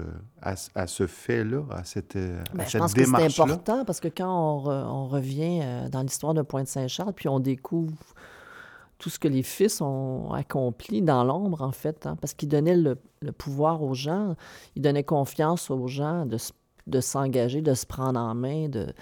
à, 0.43 0.57
ce- 0.57 0.71
à 0.75 0.87
ce 0.87 1.07
fait-là, 1.07 1.63
à 1.71 1.85
cette, 1.85 2.17
euh, 2.17 2.41
à 2.53 2.57
Ben, 2.57 2.65
je 2.65 2.71
cette 2.71 2.81
pense 2.81 2.95
que 2.95 3.01
c'est 3.01 3.07
démarche-là? 3.07 3.45
important 3.45 3.85
parce 3.85 4.01
que 4.01 4.09
quand 4.09 4.29
on, 4.31 4.65
re- 4.65 4.87
on 4.87 5.07
revient 5.09 5.61
euh, 5.63 5.89
dans 5.89 6.03
l'histoire 6.03 6.35
de 6.35 6.43
Pointe-Saint-Charles, 6.43 7.13
puis 7.15 7.29
on 7.29 7.41
découvre 7.41 7.97
tout 8.99 9.11
ce 9.11 9.19
que 9.19 9.29
les 9.29 9.43
fils 9.43 9.81
ont 9.81 10.33
accompli 10.33 11.03
dans 11.03 11.25
l'ombre, 11.25 11.63
en 11.63 11.73
fait, 11.73 12.07
hein, 12.07 12.17
parce 12.21 12.33
qu'ils 12.33 12.49
donnaient 12.49 12.77
le, 12.77 12.97
pouvoir 13.33 13.83
aux 13.83 13.95
gens, 13.95 14.37
ils 14.77 14.83
donnaient 14.83 15.05
confiance 15.05 15.69
aux 15.71 15.89
gens 15.89 16.27
de, 16.27 16.39
de 16.87 17.01
s'engager, 17.01 17.61
de 17.61 17.75
se 17.75 17.87
prendre 17.87 18.21
en 18.21 18.35
main, 18.35 18.69
de 18.69 18.93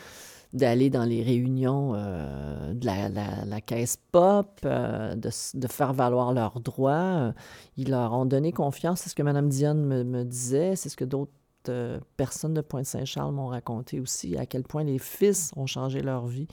d'aller 0.52 0.90
dans 0.90 1.04
les 1.04 1.22
réunions 1.22 1.92
euh, 1.94 2.74
de 2.74 2.84
la, 2.84 3.08
la, 3.08 3.60
caisse 3.60 3.96
pop, 4.12 4.60
euh, 4.64 5.14
de, 5.14 5.30
de, 5.54 5.66
faire 5.66 5.94
valoir 5.94 6.32
leurs 6.32 6.60
droits. 6.60 7.32
Ils 7.76 7.90
leur 7.90 8.12
ont 8.12 8.26
donné 8.26 8.52
confiance. 8.52 9.00
C'est 9.00 9.10
ce 9.10 9.14
que 9.14 9.22
Mme 9.22 9.48
Dionne 9.48 9.84
me, 9.84 10.04
me 10.04 10.24
disait, 10.24 10.76
c'est 10.76 10.90
ce 10.90 10.96
que 10.96 11.06
d'autres 11.06 11.32
euh, 11.68 11.98
personnes 12.16 12.52
de 12.52 12.60
Pointe-Saint-Charles 12.60 13.32
m'ont 13.32 13.46
raconté 13.46 13.98
aussi, 13.98 14.36
à 14.36 14.44
quel 14.44 14.62
point 14.62 14.84
les 14.84 14.98
fils 14.98 15.52
ont 15.56 15.66
changé 15.66 16.00
leur 16.00 16.26
vie. 16.26 16.48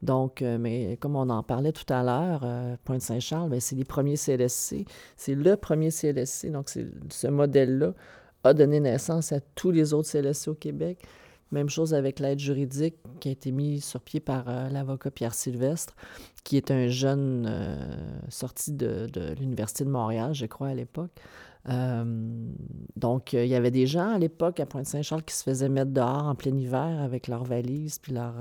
Donc, 0.00 0.40
mais 0.40 0.96
comme 0.96 1.14
on 1.14 1.30
en 1.30 1.44
parlait 1.44 1.70
tout 1.70 1.90
à 1.92 2.02
l'heure, 2.02 2.44
Pointe-Saint-Charles, 2.82 3.50
ben, 3.50 3.60
c'est 3.60 3.76
les 3.76 3.84
premiers 3.84 4.16
CLSC. 4.16 4.84
C'est 5.16 5.36
le 5.36 5.56
premier 5.56 5.90
CLSC. 5.92 6.50
Donc, 6.50 6.70
ce 6.70 7.28
modèle-là 7.28 7.92
a 8.42 8.52
donné 8.52 8.80
naissance 8.80 9.30
à 9.30 9.38
tous 9.54 9.70
les 9.70 9.94
autres 9.94 10.08
CLSC 10.08 10.48
au 10.48 10.54
Québec. 10.54 11.06
Même 11.52 11.68
chose 11.68 11.92
avec 11.92 12.18
l'aide 12.18 12.38
juridique 12.38 12.96
qui 13.20 13.28
a 13.28 13.32
été 13.32 13.52
mise 13.52 13.84
sur 13.84 14.00
pied 14.00 14.20
par 14.20 14.48
euh, 14.48 14.68
l'avocat 14.70 15.10
Pierre 15.10 15.34
Sylvestre, 15.34 15.94
qui 16.44 16.56
est 16.56 16.70
un 16.70 16.88
jeune 16.88 17.46
euh, 17.48 17.76
sorti 18.30 18.72
de, 18.72 19.06
l'Université 19.38 19.84
de 19.84 19.90
Montréal, 19.90 20.34
je 20.34 20.46
crois, 20.46 20.68
à 20.68 20.74
l'époque. 20.74 21.10
Euh, 21.68 22.04
donc, 22.96 23.34
il 23.34 23.46
y 23.46 23.54
avait 23.54 23.70
des 23.70 23.86
gens 23.86 24.14
à 24.14 24.18
l'époque 24.18 24.60
à 24.60 24.66
Pointe-Saint-Charles 24.66 25.22
qui 25.22 25.36
se 25.36 25.44
faisaient 25.44 25.68
mettre 25.68 25.92
dehors 25.92 26.24
en 26.24 26.34
plein 26.34 26.56
hiver 26.56 27.00
avec 27.00 27.28
leurs 27.28 27.44
valises 27.44 27.98
puis 27.98 28.12
leurs 28.12 28.34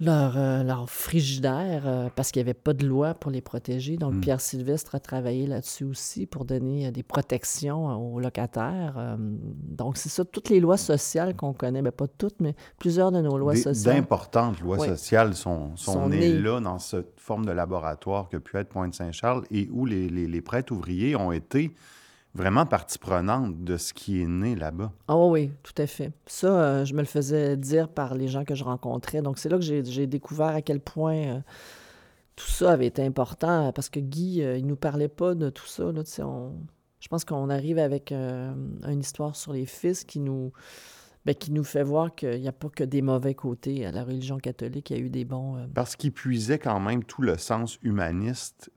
leur, 0.00 0.36
euh, 0.36 0.62
leur 0.62 0.88
frigidaire 0.88 1.82
euh, 1.84 2.08
parce 2.16 2.30
qu'il 2.30 2.42
n'y 2.42 2.48
avait 2.48 2.54
pas 2.54 2.72
de 2.72 2.86
loi 2.86 3.12
pour 3.14 3.30
les 3.30 3.42
protéger. 3.42 3.96
Donc, 3.98 4.14
hmm. 4.14 4.20
Pierre 4.20 4.40
Sylvestre 4.40 4.94
a 4.94 5.00
travaillé 5.00 5.46
là-dessus 5.46 5.84
aussi 5.84 6.26
pour 6.26 6.46
donner 6.46 6.86
euh, 6.86 6.90
des 6.90 7.02
protections 7.02 8.14
aux 8.14 8.18
locataires. 8.18 9.16
donc, 9.18 9.98
c'est 9.98 10.08
ça, 10.08 10.24
toutes 10.24 10.48
les 10.48 10.60
lois 10.60 10.78
sociales 10.78 11.36
qu'on 11.36 11.52
connaît, 11.52 11.82
mais 11.82 11.90
ben, 11.90 12.06
pas 12.06 12.08
toutes, 12.08 12.40
mais 12.40 12.54
plusieurs 12.78 13.12
de 13.12 13.20
nos 13.20 13.36
lois 13.36 13.54
sociales. 13.56 13.96
D'importantes 13.96 14.60
lois 14.60 14.78
sociales 14.78 15.34
sont, 15.34 15.76
sont, 15.76 16.08
nées, 16.08 16.38
là 16.38 16.60
dans 16.60 16.78
cette 16.78 17.20
forme 17.20 17.44
de 17.44 17.52
laboratoire 17.52 18.28
que 18.28 18.38
pu 18.38 18.56
être 18.56 18.68
Pointe-Saint-Charles 18.70 19.44
et 19.50 19.68
où 19.70 19.84
les, 19.84 20.08
les, 20.08 20.26
les 20.26 20.40
prêtres 20.40 20.72
ouvriers 20.72 21.14
ont 21.14 21.32
été 21.32 21.74
vraiment 22.34 22.66
partie 22.66 22.98
prenante 22.98 23.64
de 23.64 23.76
ce 23.76 23.92
qui 23.92 24.22
est 24.22 24.26
né 24.26 24.54
là-bas. 24.54 24.92
Ah 25.08 25.16
oui, 25.16 25.50
tout 25.62 25.74
à 25.78 25.86
fait. 25.86 26.12
Ça, 26.26 26.48
euh, 26.48 26.84
je 26.84 26.94
me 26.94 27.00
le 27.00 27.06
faisais 27.06 27.56
dire 27.56 27.88
par 27.88 28.14
les 28.14 28.28
gens 28.28 28.44
que 28.44 28.54
je 28.54 28.64
rencontrais. 28.64 29.22
Donc, 29.22 29.38
c'est 29.38 29.48
là 29.48 29.58
que 29.58 29.64
j'ai 29.64 30.06
découvert 30.06 30.48
à 30.48 30.62
quel 30.62 30.80
point 30.80 31.16
euh, 31.16 31.40
tout 32.36 32.46
ça 32.46 32.72
avait 32.72 32.86
été 32.86 33.04
important, 33.04 33.72
parce 33.72 33.88
que 33.88 34.00
Guy, 34.00 34.42
euh, 34.42 34.56
il 34.56 34.66
nous 34.66 34.76
parlait 34.76 35.08
pas 35.08 35.34
de 35.34 35.50
tout 35.50 35.66
ça. 35.66 35.90
Là, 35.90 36.02
on... 36.24 36.52
Je 37.00 37.08
pense 37.08 37.24
qu'on 37.24 37.48
arrive 37.48 37.78
avec 37.78 38.12
une 38.12 39.00
histoire 39.00 39.34
sur 39.34 39.54
les 39.54 39.64
fils 39.64 40.04
qui 40.04 40.20
nous, 40.20 40.52
ben, 41.24 41.34
qui 41.34 41.50
nous 41.50 41.64
fait 41.64 41.82
voir 41.82 42.14
qu'il 42.14 42.38
n'y 42.38 42.46
a 42.46 42.52
pas 42.52 42.68
que 42.68 42.84
des 42.84 43.00
mauvais 43.00 43.34
côtés 43.34 43.86
à 43.86 43.90
la 43.90 44.04
religion 44.04 44.36
catholique, 44.36 44.90
il 44.90 44.98
y 44.98 45.00
a 45.00 45.02
eu 45.02 45.08
des 45.08 45.24
bons... 45.24 45.66
Parce 45.72 45.96
qu'il 45.96 46.12
puisait 46.12 46.58
quand 46.58 46.78
même 46.78 47.02
tout 47.02 47.22
le 47.22 47.38
sens 47.38 47.78
humaniste 47.82 48.70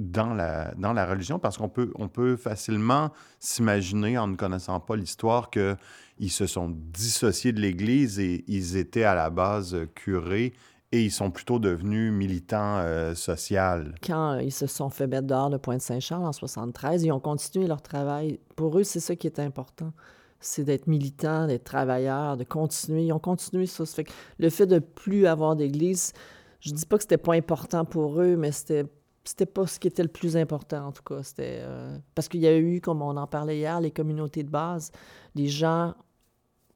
dans 0.00 0.32
la, 0.32 0.72
dans 0.78 0.92
la 0.92 1.06
religion 1.06 1.38
parce 1.38 1.58
qu'on 1.58 1.68
peut, 1.68 1.92
on 1.96 2.08
peut 2.08 2.36
facilement 2.36 3.10
s'imaginer, 3.38 4.18
en 4.18 4.28
ne 4.28 4.36
connaissant 4.36 4.80
pas 4.80 4.96
l'histoire, 4.96 5.50
qu'ils 5.50 6.30
se 6.30 6.46
sont 6.46 6.74
dissociés 6.74 7.52
de 7.52 7.60
l'Église 7.60 8.18
et 8.18 8.44
ils 8.48 8.76
étaient 8.76 9.04
à 9.04 9.14
la 9.14 9.30
base 9.30 9.76
curés 9.94 10.54
et 10.92 11.04
ils 11.04 11.10
sont 11.10 11.30
plutôt 11.30 11.58
devenus 11.58 12.12
militants 12.12 12.78
euh, 12.78 13.14
sociaux. 13.14 13.60
Quand 14.04 14.38
ils 14.38 14.52
se 14.52 14.66
sont 14.66 14.90
fait 14.90 15.06
mettre 15.06 15.26
dehors 15.26 15.50
de 15.50 15.56
Pointe-Saint-Charles 15.56 16.24
en 16.24 16.32
73, 16.32 17.04
ils 17.04 17.12
ont 17.12 17.20
continué 17.20 17.66
leur 17.66 17.82
travail. 17.82 18.40
Pour 18.56 18.78
eux, 18.78 18.82
c'est 18.82 19.00
ça 19.00 19.14
qui 19.14 19.26
est 19.26 19.38
important. 19.38 19.92
C'est 20.40 20.64
d'être 20.64 20.86
militants, 20.86 21.46
d'être 21.46 21.64
travailleurs, 21.64 22.36
de 22.36 22.44
continuer. 22.44 23.04
Ils 23.04 23.12
ont 23.12 23.18
continué 23.20 23.66
ça. 23.66 23.84
fait 23.86 24.04
que 24.04 24.12
le 24.38 24.48
fait 24.50 24.66
de 24.66 24.78
plus 24.78 25.26
avoir 25.26 25.54
d'église, 25.54 26.12
je 26.60 26.72
dis 26.72 26.86
pas 26.86 26.96
que 26.96 27.02
c'était 27.02 27.18
pas 27.18 27.34
important 27.34 27.84
pour 27.84 28.20
eux, 28.20 28.36
mais 28.36 28.50
c'était 28.50 28.86
c'était 29.24 29.46
pas 29.46 29.66
ce 29.66 29.78
qui 29.78 29.88
était 29.88 30.02
le 30.02 30.08
plus 30.08 30.36
important, 30.36 30.86
en 30.88 30.92
tout 30.92 31.02
cas. 31.02 31.22
C'était 31.22 31.60
euh, 31.62 31.96
parce 32.14 32.28
qu'il 32.28 32.40
y 32.40 32.46
a 32.46 32.56
eu, 32.56 32.80
comme 32.80 33.02
on 33.02 33.16
en 33.16 33.26
parlait 33.26 33.58
hier, 33.58 33.80
les 33.80 33.90
communautés 33.90 34.42
de 34.42 34.50
base. 34.50 34.90
Les 35.34 35.48
gens 35.48 35.94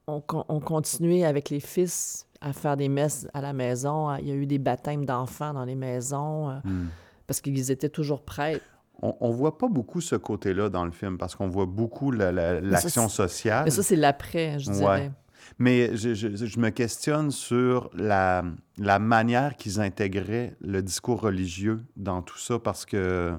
ont, 0.06 0.20
continué 0.20 1.24
avec 1.24 1.48
les 1.50 1.60
fils 1.60 2.26
à 2.40 2.52
faire 2.52 2.76
des 2.76 2.88
messes 2.88 3.26
à 3.32 3.40
la 3.40 3.52
maison. 3.52 4.14
Il 4.16 4.28
y 4.28 4.30
a 4.30 4.34
eu 4.34 4.46
des 4.46 4.58
baptêmes 4.58 5.06
d'enfants 5.06 5.54
dans 5.54 5.64
les 5.64 5.74
maisons 5.74 6.50
euh, 6.50 6.54
hmm. 6.64 6.88
parce 7.26 7.40
qu'ils 7.40 7.70
étaient 7.70 7.88
toujours 7.88 8.22
prêts. 8.22 8.60
On, 9.02 9.28
ne 9.28 9.34
voit 9.34 9.58
pas 9.58 9.68
beaucoup 9.68 10.00
ce 10.00 10.14
côté-là 10.14 10.68
dans 10.68 10.84
le 10.84 10.92
film 10.92 11.18
parce 11.18 11.34
qu'on 11.34 11.48
voit 11.48 11.66
beaucoup 11.66 12.10
l'action 12.10 13.08
sociale. 13.08 13.64
Mais 13.64 13.70
ça, 13.70 13.82
c'est 13.82 13.96
l'après, 13.96 14.58
je 14.58 14.70
dirais. 14.70 15.10
Mais 15.58 15.96
je, 15.96 16.58
me 16.58 16.70
questionne 16.70 17.30
sur 17.30 17.90
la, 17.94 18.44
la 18.78 18.98
manière 18.98 19.56
qu'ils 19.56 19.80
intégraient 19.80 20.56
le 20.60 20.82
discours 20.82 21.20
religieux 21.20 21.80
dans 21.96 22.22
tout 22.22 22.38
ça 22.38 22.58
parce 22.58 22.84
que 22.84 23.32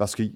parce 0.00 0.14
qu'il 0.14 0.32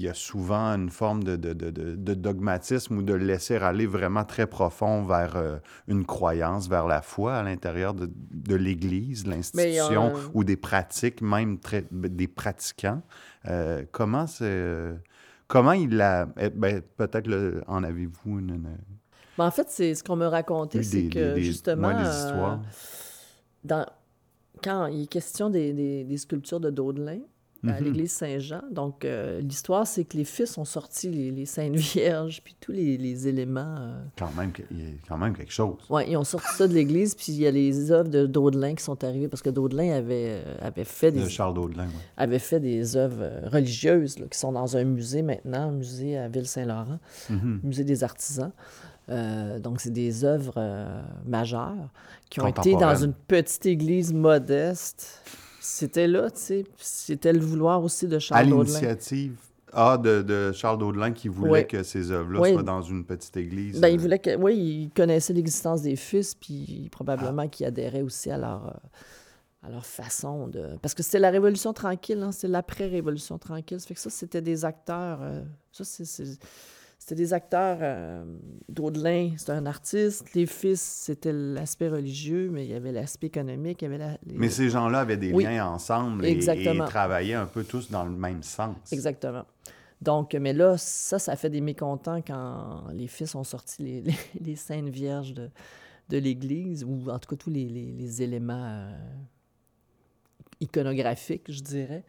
y 0.00 0.08
a 0.08 0.14
souvent 0.14 0.68
une 0.68 0.88
forme 0.88 1.22
de, 1.22 1.36
de, 1.36 1.52
de, 1.52 2.14
dogmatisme 2.14 2.96
ou 2.96 3.02
de 3.02 3.12
laisser 3.12 3.56
aller 3.56 3.84
vraiment 3.84 4.24
très 4.24 4.46
profond 4.46 5.02
vers 5.02 5.36
euh, 5.36 5.58
une 5.86 6.06
croyance, 6.06 6.66
vers 6.66 6.86
la 6.86 7.02
foi 7.02 7.34
à 7.34 7.42
l'intérieur 7.42 7.92
de, 7.92 8.54
l'Église, 8.56 9.26
l'institution 9.26 10.14
ou 10.32 10.44
des 10.44 10.56
pratiques, 10.56 11.20
même 11.20 11.58
très, 11.58 11.84
des 11.90 12.26
pratiquants. 12.26 13.02
Euh, 13.48 13.84
comment 13.92 14.26
c'est... 14.26 14.94
comment 15.46 15.72
il 15.72 16.00
a... 16.00 16.26
Eh, 16.38 16.48
ben, 16.48 16.80
peut-être 16.96 17.28
en 17.66 17.84
avez-vous 17.84 18.38
une, 18.38 18.78
ben, 19.42 19.48
en 19.48 19.50
fait, 19.50 19.66
c'est 19.70 19.94
ce 19.94 20.04
qu'on 20.04 20.16
me 20.16 20.26
racontait, 20.26 20.82
c'est 20.82 21.08
que 21.08 21.40
justement, 21.40 21.90
euh, 21.90 22.56
dans, 23.64 23.86
quand 24.62 24.86
il 24.86 25.02
est 25.02 25.06
question 25.06 25.50
des, 25.50 25.72
des, 26.04 26.16
sculptures 26.16 26.60
de 26.60 26.70
Daudelin, 26.70 27.18
à 27.66 27.80
mhm. 27.80 27.84
l'église 27.84 28.12
Saint-Jean. 28.12 28.62
Donc, 28.72 29.04
euh, 29.04 29.40
l'histoire, 29.40 29.86
c'est 29.86 30.04
que 30.04 30.16
les 30.16 30.24
fils 30.24 30.58
ont 30.58 30.64
sorti 30.64 31.08
les, 31.08 31.30
les 31.30 31.46
Saintes 31.46 31.76
Vierges, 31.76 32.40
puis 32.42 32.56
tous 32.60 32.72
les, 32.72 32.96
les 32.96 33.28
éléments. 33.28 33.76
Euh, 33.78 34.02
quand, 34.18 34.32
même, 34.36 34.52
il 34.70 34.80
y 34.80 34.82
a 34.82 34.86
quand 35.08 35.16
même 35.18 35.34
quelque 35.36 35.52
chose. 35.52 35.76
Oui, 35.88 36.02
ils 36.08 36.16
ont 36.16 36.24
sorti 36.24 36.48
ça 36.56 36.66
de 36.66 36.74
l'église, 36.74 37.14
puis 37.14 37.26
il 37.28 37.40
y 37.40 37.46
a 37.46 37.50
les 37.52 37.90
œuvres 37.92 38.10
de 38.10 38.26
Daudelin 38.26 38.74
qui 38.74 38.82
sont 38.82 39.02
arrivées, 39.04 39.28
parce 39.28 39.42
que 39.42 39.50
Daudelin 39.50 39.92
avait, 39.92 40.42
avait 40.60 40.84
fait 40.84 41.10
des. 41.10 41.22
De 41.22 41.28
Charles 41.28 41.54
Daudelin, 41.54 41.86
oui. 41.86 42.00
Avait 42.16 42.40
fait 42.40 42.60
des 42.60 42.96
œuvres 42.96 43.48
religieuses, 43.48 44.14
qui 44.14 44.38
sont 44.38 44.52
dans 44.52 44.76
un 44.76 44.84
musée 44.84 45.22
maintenant, 45.22 45.68
un 45.68 45.72
musée 45.72 46.16
à 46.16 46.28
Ville-Saint-Laurent, 46.28 46.98
mhm. 47.30 47.60
musée 47.62 47.84
des 47.84 48.04
artisans. 48.04 48.52
Euh, 49.08 49.58
donc, 49.58 49.80
c'est 49.80 49.92
des 49.92 50.24
œuvres 50.24 50.54
euh, 50.56 51.02
majeures 51.26 51.90
qui 52.30 52.40
ont 52.40 52.46
été 52.46 52.74
dans 52.74 52.94
une 52.94 53.12
petite 53.12 53.66
église 53.66 54.12
modeste. 54.12 55.22
C'était 55.60 56.06
là, 56.06 56.30
tu 56.30 56.40
sais. 56.40 56.64
C'était 56.78 57.32
le 57.32 57.40
vouloir 57.40 57.82
aussi 57.82 58.06
de 58.06 58.18
Charles 58.18 58.48
Daudelin. 58.48 58.62
À 58.62 58.64
l'initiative 58.64 59.36
ah, 59.72 59.96
de, 59.96 60.52
Charles 60.52 60.78
Daudelin 60.78 61.12
qui 61.12 61.28
voulait 61.28 61.66
que 61.66 61.82
ces 61.82 62.10
œuvres-là 62.10 62.52
soient 62.52 62.62
dans 62.62 62.82
une 62.82 63.04
petite 63.04 63.36
église. 63.36 63.80
Ben, 63.80 63.88
il 63.88 63.98
euh. 63.98 64.02
voulait 64.02 64.18
que, 64.18 64.36
oui, 64.36 64.56
il 64.56 64.90
connaissait 64.90 65.32
l'existence 65.32 65.82
des 65.82 65.96
fils, 65.96 66.34
puis 66.34 66.88
probablement 66.92 67.48
qu'il 67.48 67.66
adhérait 67.66 68.02
aussi 68.02 68.30
à 68.30 68.38
leur, 68.38 68.80
à 69.62 69.70
leur 69.70 69.86
façon 69.86 70.46
de... 70.48 70.76
Parce 70.82 70.94
que 70.94 71.02
c'était 71.02 71.20
la 71.20 71.30
Révolution 71.30 71.72
tranquille, 71.72 72.22
hein, 72.22 72.32
c'était 72.32 72.48
l'après-Révolution 72.48 73.38
tranquille. 73.38 73.80
Ça 73.80 73.86
fait 73.86 73.94
que 73.94 74.00
ça, 74.00 74.10
c'était 74.10 74.42
des 74.42 74.64
acteurs... 74.64 75.20
ça, 75.72 75.84
c'est 75.84 76.38
c'était 77.02 77.16
des 77.16 77.32
acteurs. 77.32 77.78
Euh, 77.80 78.24
Daudelin, 78.68 79.32
c'était 79.36 79.50
un 79.50 79.66
artiste. 79.66 80.34
Les 80.34 80.46
fils, 80.46 80.80
c'était 80.80 81.32
l'aspect 81.32 81.88
religieux, 81.88 82.48
mais 82.52 82.64
il 82.64 82.70
y 82.70 82.74
avait 82.74 82.92
l'aspect 82.92 83.26
économique. 83.26 83.82
Il 83.82 83.90
y 83.90 83.94
avait 83.94 84.18
Mais 84.24 84.48
ces 84.48 84.70
gens-là 84.70 85.00
avaient 85.00 85.16
des 85.16 85.32
liens 85.32 85.66
ensemble 85.66 86.24
et, 86.24 86.38
travaillaient 86.38 87.34
un 87.34 87.46
peu 87.46 87.64
tous 87.64 87.90
dans 87.90 88.04
le 88.04 88.12
même 88.12 88.44
sens. 88.44 88.76
Exactement. 88.92 89.44
Donc, 90.00 90.34
mais 90.34 90.52
là, 90.52 90.78
ça, 90.78 91.18
ça 91.18 91.34
fait 91.34 91.50
des 91.50 91.60
mécontents 91.60 92.22
quand 92.24 92.84
les 92.92 93.08
fils 93.08 93.34
ont 93.34 93.42
sorti 93.42 93.82
les, 93.82 94.04
les, 94.40 94.54
Saintes 94.56 94.88
Vierges 94.88 95.34
de, 95.34 95.50
de 96.08 96.18
l'Église, 96.18 96.84
ou 96.84 97.10
en 97.10 97.18
tout 97.18 97.30
cas 97.30 97.36
tous 97.36 97.50
les, 97.50 97.68
les 97.68 98.22
éléments 98.22 98.64
euh, 98.64 98.96
iconographiques, 100.60 101.50
je 101.50 101.62
dirais. 101.62 102.04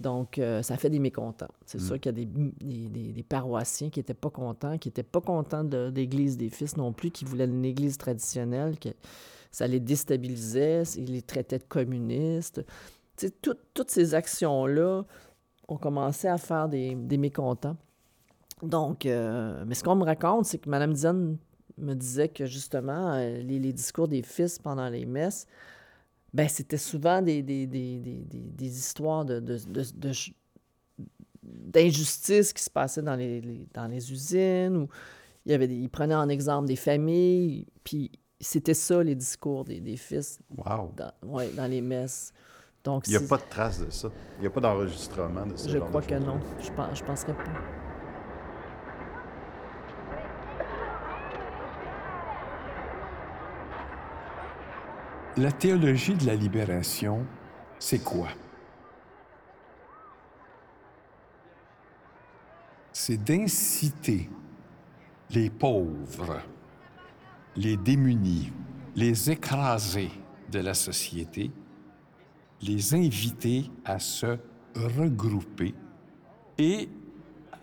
Donc, 0.00 0.38
euh, 0.38 0.62
ça 0.62 0.78
fait 0.78 0.88
des 0.88 0.98
mécontents. 0.98 1.50
C'est 1.66 1.78
mm. 1.78 1.84
sûr 1.84 2.00
qu'il 2.00 2.18
y 2.18 2.22
a 2.22 2.24
des, 2.24 3.12
des, 3.12 3.22
paroissiens 3.22 3.90
qui 3.90 3.98
n'étaient 3.98 4.14
pas 4.14 4.30
contents, 4.30 4.78
qui 4.78 4.88
n'étaient 4.88 5.02
pas 5.02 5.20
contents 5.20 5.62
de, 5.62 5.92
l'Église 5.94 6.38
des 6.38 6.48
Fils 6.48 6.76
non 6.78 6.92
plus, 6.92 7.10
qui 7.10 7.26
voulaient 7.26 7.44
une 7.44 7.64
Église 7.64 7.98
traditionnelle, 7.98 8.78
que 8.78 8.88
ça 9.52 9.66
les 9.66 9.78
déstabilisait, 9.78 10.84
ils 10.96 11.12
les 11.12 11.22
traitaient 11.22 11.58
de 11.58 11.64
communistes. 11.64 12.64
toutes 13.42 13.90
ces 13.90 14.14
actions-là 14.14 15.02
ont 15.68 15.76
commencé 15.76 16.28
à 16.28 16.38
faire 16.38 16.68
des, 16.68 16.94
mécontents. 16.94 17.76
Donc, 18.62 19.04
euh, 19.04 19.64
mais 19.66 19.74
ce 19.74 19.84
qu'on 19.84 19.96
me 19.96 20.04
raconte, 20.04 20.46
c'est 20.46 20.58
que 20.58 20.68
Mme 20.70 20.94
Diane 20.94 21.36
me 21.76 21.94
disait 21.94 22.28
que 22.28 22.46
justement, 22.46 23.12
euh, 23.12 23.36
les, 23.42 23.58
les, 23.58 23.72
discours 23.72 24.08
des 24.08 24.22
fils 24.22 24.58
pendant 24.58 24.88
les 24.88 25.04
messes, 25.04 25.46
Ben, 26.32 26.48
c'était 26.48 26.76
souvent 26.76 27.22
des, 27.22 27.42
des, 27.42 27.66
des, 27.66 27.98
des, 27.98 28.24
des 28.24 28.78
histoires 28.78 29.24
de, 29.24 29.40
de, 29.40 29.58
de, 29.66 30.12
d'injustice 31.42 32.52
qui 32.52 32.62
se 32.62 32.70
passaient 32.70 33.02
dans 33.02 33.16
les, 33.16 33.66
dans 33.74 33.86
les 33.86 34.12
usines. 34.12 34.76
Ou 34.76 34.88
il, 35.44 35.52
y 35.52 35.54
avait 35.54 35.66
il 35.66 35.88
prenait 35.88 36.14
en 36.14 36.28
exemple 36.28 36.68
des 36.68 36.76
familles, 36.76 37.66
puis 37.82 38.12
c'était 38.40 38.74
ça 38.74 39.02
les 39.02 39.14
discours 39.14 39.64
des, 39.64 39.80
des 39.80 39.96
fils 39.96 40.38
wow. 40.56 40.92
dans, 40.96 41.12
ouais, 41.24 41.50
dans 41.50 41.66
les 41.66 41.80
messes. 41.80 42.32
Donc, 42.84 43.06
il 43.08 43.10
n'y 43.10 43.16
a 43.16 43.28
pas 43.28 43.36
de 43.36 43.42
trace 43.50 43.84
de 43.84 43.90
ça. 43.90 44.08
Il 44.38 44.42
n'y 44.42 44.46
a 44.46 44.50
pas 44.50 44.60
d'enregistrement 44.60 45.44
de 45.46 45.56
ça. 45.56 45.68
Je 45.68 45.78
crois 45.78 46.00
que 46.00 46.14
non. 46.14 46.40
Je 46.62 46.70
ne 46.70 47.06
penserais 47.06 47.34
pas. 47.34 47.79
La 55.36 55.52
théologie 55.52 56.14
de 56.14 56.26
la 56.26 56.34
libération, 56.34 57.24
c'est 57.78 58.02
quoi? 58.02 58.28
C'est 62.92 63.16
d'inciter 63.16 64.28
les 65.30 65.48
pauvres, 65.48 66.42
les 67.54 67.76
démunis, 67.76 68.52
les 68.96 69.30
écrasés 69.30 70.10
de 70.50 70.58
la 70.58 70.74
société, 70.74 71.52
les 72.60 72.94
inviter 72.94 73.70
à 73.84 74.00
se 74.00 74.36
regrouper 74.74 75.74
et 76.58 76.88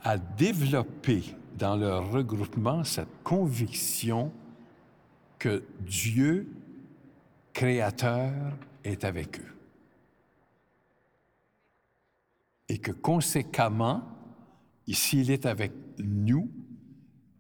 à 0.03 0.17
développer 0.17 1.36
dans 1.57 1.75
leur 1.75 2.12
regroupement 2.12 2.86
cette 2.86 3.24
conviction 3.24 4.31
que 5.38 5.63
Dieu 5.81 6.47
Créateur 7.57 8.55
est 8.83 9.03
avec 9.03 9.39
eux. 9.39 9.55
Et 12.69 12.77
que 12.77 12.91
conséquemment, 12.91 14.03
s'il 14.87 15.31
est 15.31 15.47
avec 15.47 15.71
nous, 15.97 16.51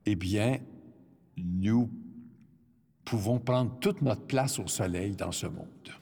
eh 0.07 0.15
bien, 0.15 0.57
nous 1.37 1.91
pouvons 3.05 3.39
prendre 3.39 3.77
toute 3.79 4.01
notre 4.01 4.25
place 4.25 4.57
au 4.57 4.65
soleil 4.65 5.15
dans 5.15 5.31
ce 5.31 5.45
monde. 5.45 5.93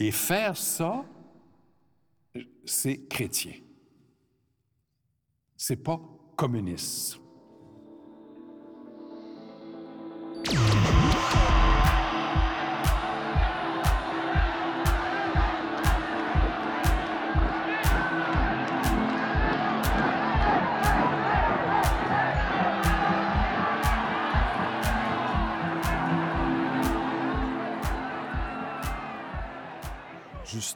Et 0.00 0.10
faire 0.10 0.56
ça, 0.56 1.04
c'est 2.64 3.06
chrétien. 3.06 3.54
C'est 5.56 5.84
pas 5.84 6.00
communiste. 6.34 7.17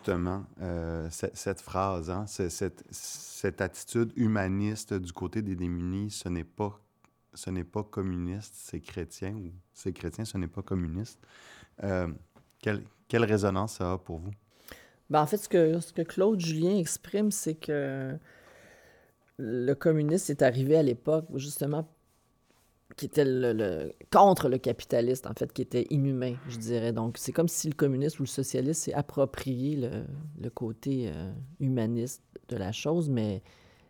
Justement 0.03 0.45
euh, 0.61 1.09
cette, 1.11 1.61
phrase, 1.61 2.11
hein, 2.11 2.25
cette, 2.27 3.61
attitude 3.61 4.13
humaniste 4.17 4.95
du 4.95 5.13
côté 5.13 5.43
des 5.43 5.55
démunis, 5.55 6.11
ce 6.11 6.29
n'est 6.29 6.45
pas, 6.45 6.81
ce 7.35 7.51
n'est 7.51 7.65
pas 7.65 7.85
communiste, 7.85 8.53
c'est 8.57 8.81
chrétien, 8.81 9.33
ou 9.33 9.53
c'est 9.73 9.93
chrétien, 9.93 10.25
ce 10.25 10.39
n'est 10.39 10.49
pas 10.49 10.63
communiste. 10.63 11.21
Euh, 11.85 12.09
quelle, 12.61 12.83
quelle, 13.07 13.25
résonance 13.25 13.75
ça 13.75 13.93
a 13.93 13.99
pour 13.99 14.19
vous? 14.19 14.33
Ben, 15.09 15.23
en 15.23 15.27
fait, 15.27 15.37
ce 15.37 15.49
que, 15.49 15.79
ce 15.79 15.93
que 15.93 16.03
Claude 16.03 16.41
Julien 16.41 16.77
exprime, 16.77 17.31
c'est 17.31 17.55
que 17.55 18.17
le 19.39 19.75
communisme 19.75 20.33
est 20.33 20.43
arrivé 20.43 20.77
à 20.77 20.83
l'époque, 20.83 21.27
justement, 21.37 21.89
qui 22.97 23.07
était 23.07 23.25
le, 23.25 23.93
contre 24.11 24.49
le 24.49 24.59
capitaliste, 24.59 25.27
en 25.27 25.35
fait, 25.35 25.53
qui 25.53 25.63
était 25.63 25.87
inhumain, 25.91 26.35
je 26.49 26.59
dirais. 26.59 26.93
Donc, 26.93 27.17
c'est 27.19 27.33
comme 27.33 27.49
si 27.49 27.69
le 27.69 27.75
communiste 27.75 28.19
ou 28.21 28.25
le 28.25 28.29
socialiste 28.29 28.83
s'est 28.83 28.95
approprié 28.95 29.77
le, 29.77 30.05
le 30.41 30.51
côté 30.51 31.09
euh, 31.09 31.33
humaniste 31.61 32.23
de 32.49 32.57
la 32.57 32.73
chose, 32.73 33.09
mais 33.09 33.43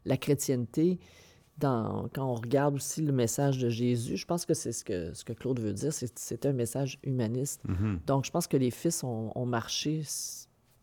la 0.04 0.16
chrétienté, 0.16 0.98
dans, 1.58 2.08
quand 2.14 2.26
on 2.26 2.34
regarde 2.34 2.76
aussi 2.76 3.02
le 3.02 3.12
message 3.12 3.58
de 3.58 3.68
Jésus, 3.68 4.16
je 4.16 4.26
pense 4.26 4.46
que 4.46 4.54
c'est 4.54 4.72
ce 4.72 4.84
que, 4.84 5.12
ce 5.14 5.24
que 5.24 5.32
Claude 5.32 5.60
veut 5.60 5.72
dire, 5.72 5.92
c'est 5.92 6.46
un 6.46 6.52
message 6.52 6.98
humaniste. 7.02 7.62
Mm-hmm. 7.66 8.04
Donc, 8.06 8.24
je 8.24 8.30
pense 8.30 8.46
que 8.46 8.56
les 8.56 8.70
fils 8.70 9.04
ont, 9.04 9.32
ont 9.34 9.46
marché 9.46 10.02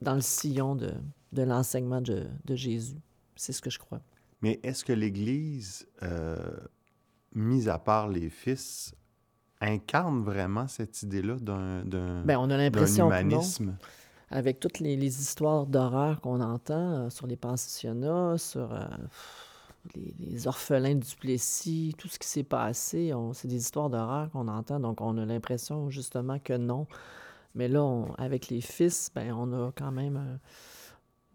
dans 0.02 0.16
le 0.16 0.22
sillon 0.22 0.76
de, 0.76 0.92
de 1.34 1.42
l'enseignement 1.44 2.02
de, 2.02 2.26
de, 2.46 2.56
Jésus. 2.56 2.98
C'est 3.36 3.54
ce 3.54 3.62
que 3.62 3.70
je 3.70 3.80
crois. 3.80 4.02
Mais 4.42 4.60
est-ce 4.64 4.86
que 4.86 4.94
l'Église... 4.94 5.88
Euh 6.04 6.38
mis 7.34 7.70
à 7.70 7.78
part 7.78 8.08
les 8.08 8.30
fils, 8.30 8.94
incarne 9.62 10.24
vraiment 10.24 10.68
cette 10.68 11.04
idée-là 11.04 11.36
d'un, 11.40 12.24
ben, 12.24 12.38
on 12.38 12.50
a 12.50 12.58
l'impression 12.58 13.08
humanisme? 13.08 13.78
Avec 14.32 14.60
toutes 14.60 14.80
les, 14.80 14.96
histoires 14.96 15.66
d'horreur 15.66 16.22
qu'on 16.22 16.40
entend 16.40 17.06
euh, 17.06 17.10
sur 17.10 17.26
les 17.26 17.36
pensionnats, 17.36 18.38
sur 18.38 18.72
euh, 18.74 18.86
les, 19.96 20.48
orphelins 20.48 20.96
du 20.96 21.16
Plessis, 21.16 21.96
tout 21.98 22.08
ce 22.08 22.20
qui 22.20 22.28
s'est 22.28 22.44
passé, 22.44 23.12
c'est 23.34 23.48
des 23.48 23.58
histoires 23.58 23.90
d'horreur 23.90 24.30
qu'on 24.30 24.48
entend, 24.48 24.80
donc 24.80 25.02
on 25.02 25.18
a 25.18 25.26
l'impression 25.26 25.90
justement 25.90 26.38
que 26.38 26.54
non. 26.54 26.86
Mais 27.56 27.68
là, 27.68 28.06
avec 28.20 28.50
les 28.50 28.62
fils, 28.62 29.10
ben, 29.14 29.34
on 29.34 29.52
a 29.52 29.72
quand 29.76 29.92
même... 29.92 30.18
Euh, 30.18 30.38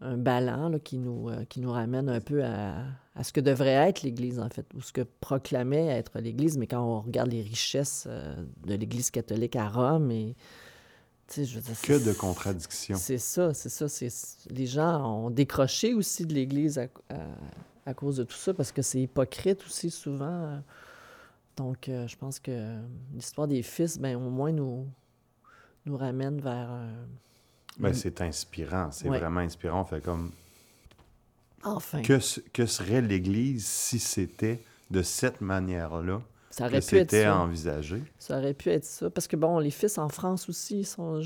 un 0.01 0.17
ballon 0.17 0.79
qui, 0.79 0.97
nous, 0.97 1.29
euh, 1.29 1.45
qui 1.45 1.61
nous 1.61 1.71
ramène 1.71 2.09
un 2.09 2.21
peu 2.21 2.43
à, 2.43 2.83
ce 3.23 3.31
que 3.31 3.39
devrait 3.39 3.89
être 3.89 4.01
l'Église, 4.01 4.39
en 4.39 4.49
fait, 4.49 4.65
ou 4.75 4.81
ce 4.81 4.91
que 4.91 5.01
proclamait 5.01 5.87
être 5.87 6.19
l'Église. 6.19 6.57
Mais 6.57 6.67
quand 6.67 6.81
on 6.81 7.01
regarde 7.01 7.31
les 7.31 7.41
richesses 7.41 8.05
euh, 8.07 8.35
de 8.65 8.75
l'Église 8.75 9.09
catholique 9.09 9.55
à 9.55 9.69
Rome, 9.69 10.11
et, 10.11 10.35
je 11.35 11.59
que 11.59 12.05
de 12.05 12.13
contradictions. 12.13 12.97
C'est 12.97 13.17
ça, 13.17 13.53
c'est 13.53 13.69
ça. 13.69 13.85
Les 14.49 14.67
gens 14.67 15.25
ont 15.25 15.29
décroché 15.29 15.93
aussi 15.93 16.25
de 16.25 16.33
l'Église 16.33 16.79
à, 17.85 17.93
cause 17.93 18.17
de 18.17 18.23
tout 18.23 18.35
ça, 18.35 18.53
parce 18.53 18.71
que 18.71 18.81
c'est 18.81 19.01
hypocrite 19.01 19.63
aussi 19.65 19.89
souvent. 19.89 20.61
Donc, 21.55 21.87
euh, 21.87 22.05
je 22.07 22.17
pense 22.17 22.39
que 22.39 22.77
l'histoire 23.13 23.47
des 23.47 23.63
fils, 23.63 23.97
ben, 23.97 24.17
au 24.17 24.29
moins, 24.29 24.51
nous, 24.51 24.87
nous 25.85 25.97
ramène 25.97 26.41
vers 26.41 26.69
ben, 27.79 27.89
mm. 27.89 27.93
C'est 27.93 28.21
inspirant, 28.21 28.91
c'est 28.91 29.07
vraiment 29.07 29.41
inspirant. 29.41 29.85
fait 29.85 30.01
comme. 30.01 30.31
Enfin. 31.65 32.01
Que, 32.01 32.19
que 32.51 32.65
serait 32.65 33.01
l'Église 33.01 33.65
si 33.65 33.99
c'était 33.99 34.63
de 34.91 35.01
cette 35.01 35.41
manière-là 35.41 36.21
ça 36.55 36.67
aurait 36.67 36.79
que 36.79 36.85
c'était 36.85 37.27
envisagé? 37.27 38.01
Ça 38.17 38.37
aurait 38.37 38.53
pu 38.53 38.69
être 38.69 38.85
ça. 38.85 39.09
Parce 39.09 39.27
que, 39.27 39.35
bon, 39.35 39.59
les 39.59 39.71
fils 39.71 39.97
en 39.97 40.07
France 40.07 40.47
aussi, 40.47 40.85
sont, 40.85 41.19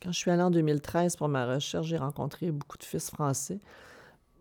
quand 0.00 0.12
je 0.12 0.16
suis 0.16 0.30
allée 0.30 0.42
en 0.42 0.52
2013 0.52 1.16
pour 1.16 1.28
ma 1.28 1.44
recherche, 1.44 1.88
j'ai 1.88 1.96
rencontré 1.96 2.52
beaucoup 2.52 2.78
de 2.78 2.84
fils 2.84 3.10
français. 3.10 3.58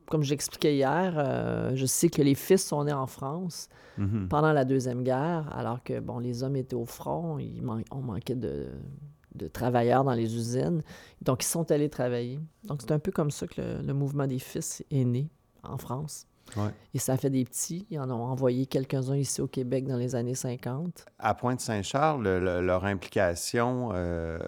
Comme 0.05 0.21
j'expliquais 0.21 0.75
hier, 0.75 1.15
euh, 1.17 1.71
je 1.73 1.87
sais 1.87 2.09
que 2.09 2.21
les 2.21 2.35
fils 2.35 2.63
sont 2.63 2.83
nés 2.83 2.93
en 2.93 3.07
France 3.07 3.69
mm-hmm. 3.97 4.27
pendant 4.27 4.53
la 4.53 4.65
Deuxième 4.65 5.03
Guerre, 5.03 5.51
alors 5.57 5.81
que, 5.83 5.99
bon, 5.99 6.19
les 6.19 6.43
hommes 6.43 6.57
étaient 6.57 6.75
au 6.75 6.85
front, 6.85 7.39
ils 7.39 7.63
on 7.89 8.01
manquait 8.01 8.35
de, 8.35 8.67
de 9.37 9.47
travailleurs 9.47 10.03
dans 10.03 10.13
les 10.13 10.35
usines. 10.35 10.83
Donc, 11.21 11.43
ils 11.43 11.47
sont 11.47 11.71
allés 11.71 11.89
travailler. 11.89 12.39
Donc, 12.63 12.81
c'est 12.81 12.91
un 12.91 12.99
peu 12.99 13.11
comme 13.11 13.31
ça 13.31 13.47
que 13.47 13.81
le, 13.81 13.93
mouvement 13.93 14.27
des 14.27 14.39
fils 14.39 14.83
est 14.91 15.05
né 15.05 15.29
en 15.63 15.77
France. 15.77 16.27
Et 16.93 16.99
ça 16.99 17.17
fait 17.17 17.29
des 17.29 17.43
petits. 17.43 17.85
Ils 17.89 17.99
en 17.99 18.09
ont 18.09 18.23
envoyé 18.23 18.65
quelques-uns 18.65 19.17
ici 19.17 19.41
au 19.41 19.47
Québec 19.47 19.85
dans 19.85 19.97
les 19.97 20.15
années 20.15 20.33
50. 20.33 21.05
À 21.19 21.33
Pointe-Saint-Charles, 21.33 22.23
leur 22.23 22.85
implication 22.85 23.89
euh, 23.93 24.39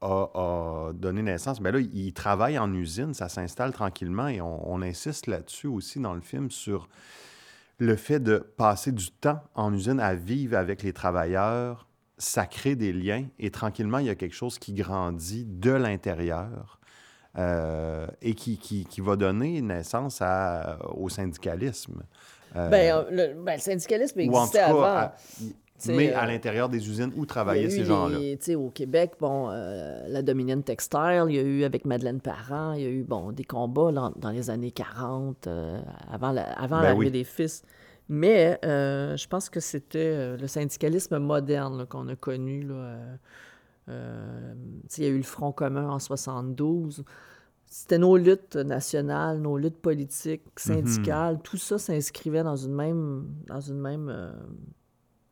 a, 0.00 0.92
donné 0.94 1.22
naissance. 1.22 1.60
Mais 1.60 1.72
là, 1.72 1.80
ils 1.80 2.12
travaillent 2.12 2.58
en 2.58 2.72
usine, 2.72 3.14
ça 3.14 3.28
s'installe 3.28 3.72
tranquillement 3.72 4.28
et 4.28 4.40
on, 4.40 4.72
on 4.72 4.80
insiste 4.80 5.26
là-dessus 5.26 5.66
aussi 5.66 5.98
dans 5.98 6.14
le 6.14 6.20
film 6.20 6.52
sur 6.52 6.88
le 7.80 7.96
fait 7.96 8.20
de 8.20 8.38
passer 8.38 8.92
du 8.92 9.10
temps 9.10 9.42
en 9.54 9.72
usine 9.72 10.00
à 10.00 10.14
vivre 10.14 10.56
avec 10.56 10.82
les 10.82 10.92
travailleurs, 10.92 11.86
ça 12.20 12.46
crée 12.46 12.76
des 12.76 12.92
liens 12.92 13.24
et 13.38 13.50
tranquillement, 13.50 13.98
il 13.98 14.06
y 14.06 14.10
a 14.10 14.14
quelque 14.14 14.34
chose 14.34 14.58
qui 14.58 14.74
grandit 14.74 15.46
de 15.46 15.70
l'intérieur 15.70 16.78
euh, 17.38 18.06
et 18.20 18.34
qui, 18.34 18.58
qui, 18.58 18.84
qui, 18.84 19.00
va 19.00 19.16
donner 19.16 19.62
naissance 19.62 20.20
à, 20.20 20.78
au 20.94 21.08
syndicalisme. 21.08 22.02
Euh, 22.56 22.68
ben, 22.68 23.06
le, 23.10 23.42
ben, 23.42 23.54
le, 23.54 23.60
syndicalisme 23.60 24.20
existait 24.20 24.58
avant. 24.58 25.12
mais 25.86 26.12
à 26.12 26.24
euh, 26.24 26.26
l'intérieur 26.26 26.68
des 26.68 26.86
usines 26.90 27.12
où 27.16 27.24
travaillaient 27.24 27.70
ces 27.70 27.84
gens-là. 27.86 28.18
Au 28.56 28.68
Québec, 28.68 29.12
bon, 29.18 29.48
la 29.48 30.20
Dominion 30.20 30.60
Textile, 30.60 31.24
il 31.28 31.36
y 31.36 31.38
a 31.38 31.42
eu 31.42 31.64
avec 31.64 31.86
Madeleine 31.86 32.20
Parent, 32.20 32.74
il 32.74 32.82
y 32.82 32.86
a 32.86 32.90
eu 32.90 33.02
bon, 33.02 33.32
des 33.32 33.44
combats 33.44 33.92
dans, 33.92 34.30
les 34.30 34.50
années 34.50 34.72
40, 34.72 35.48
avant 36.12 36.36
avant 36.36 36.76
ben 36.76 36.82
l'arrivée 36.82 37.10
des 37.10 37.24
fils. 37.24 37.62
Mais 38.12 38.58
euh, 38.64 39.16
je 39.16 39.28
pense 39.28 39.48
que 39.48 39.60
c'était 39.60 39.98
euh, 40.00 40.36
le 40.36 40.48
syndicalisme 40.48 41.18
moderne 41.18 41.86
qu'on 41.86 42.08
a 42.08 42.16
connu 42.16 42.62
là, 42.62 42.98
Euh, 43.88 44.54
il 44.96 45.04
y 45.04 45.06
a 45.06 45.10
eu 45.10 45.16
le 45.16 45.22
Front 45.22 45.52
commun 45.52 45.88
en 45.88 45.98
72. 45.98 47.04
C'était 47.66 47.98
nos 47.98 48.16
luttes 48.16 48.56
nationales, 48.56 49.40
nos 49.40 49.56
luttes 49.56 49.80
politiques, 49.80 50.42
syndicales. 50.56 51.40
Tout 51.42 51.56
ça 51.56 51.78
s'inscrivait 51.78 52.42
dans 52.42 52.56
une 52.56 52.74
même, 52.74 53.28
dans 53.46 53.60
une 53.60 53.78
même 53.78 54.08
euh, 54.08 54.32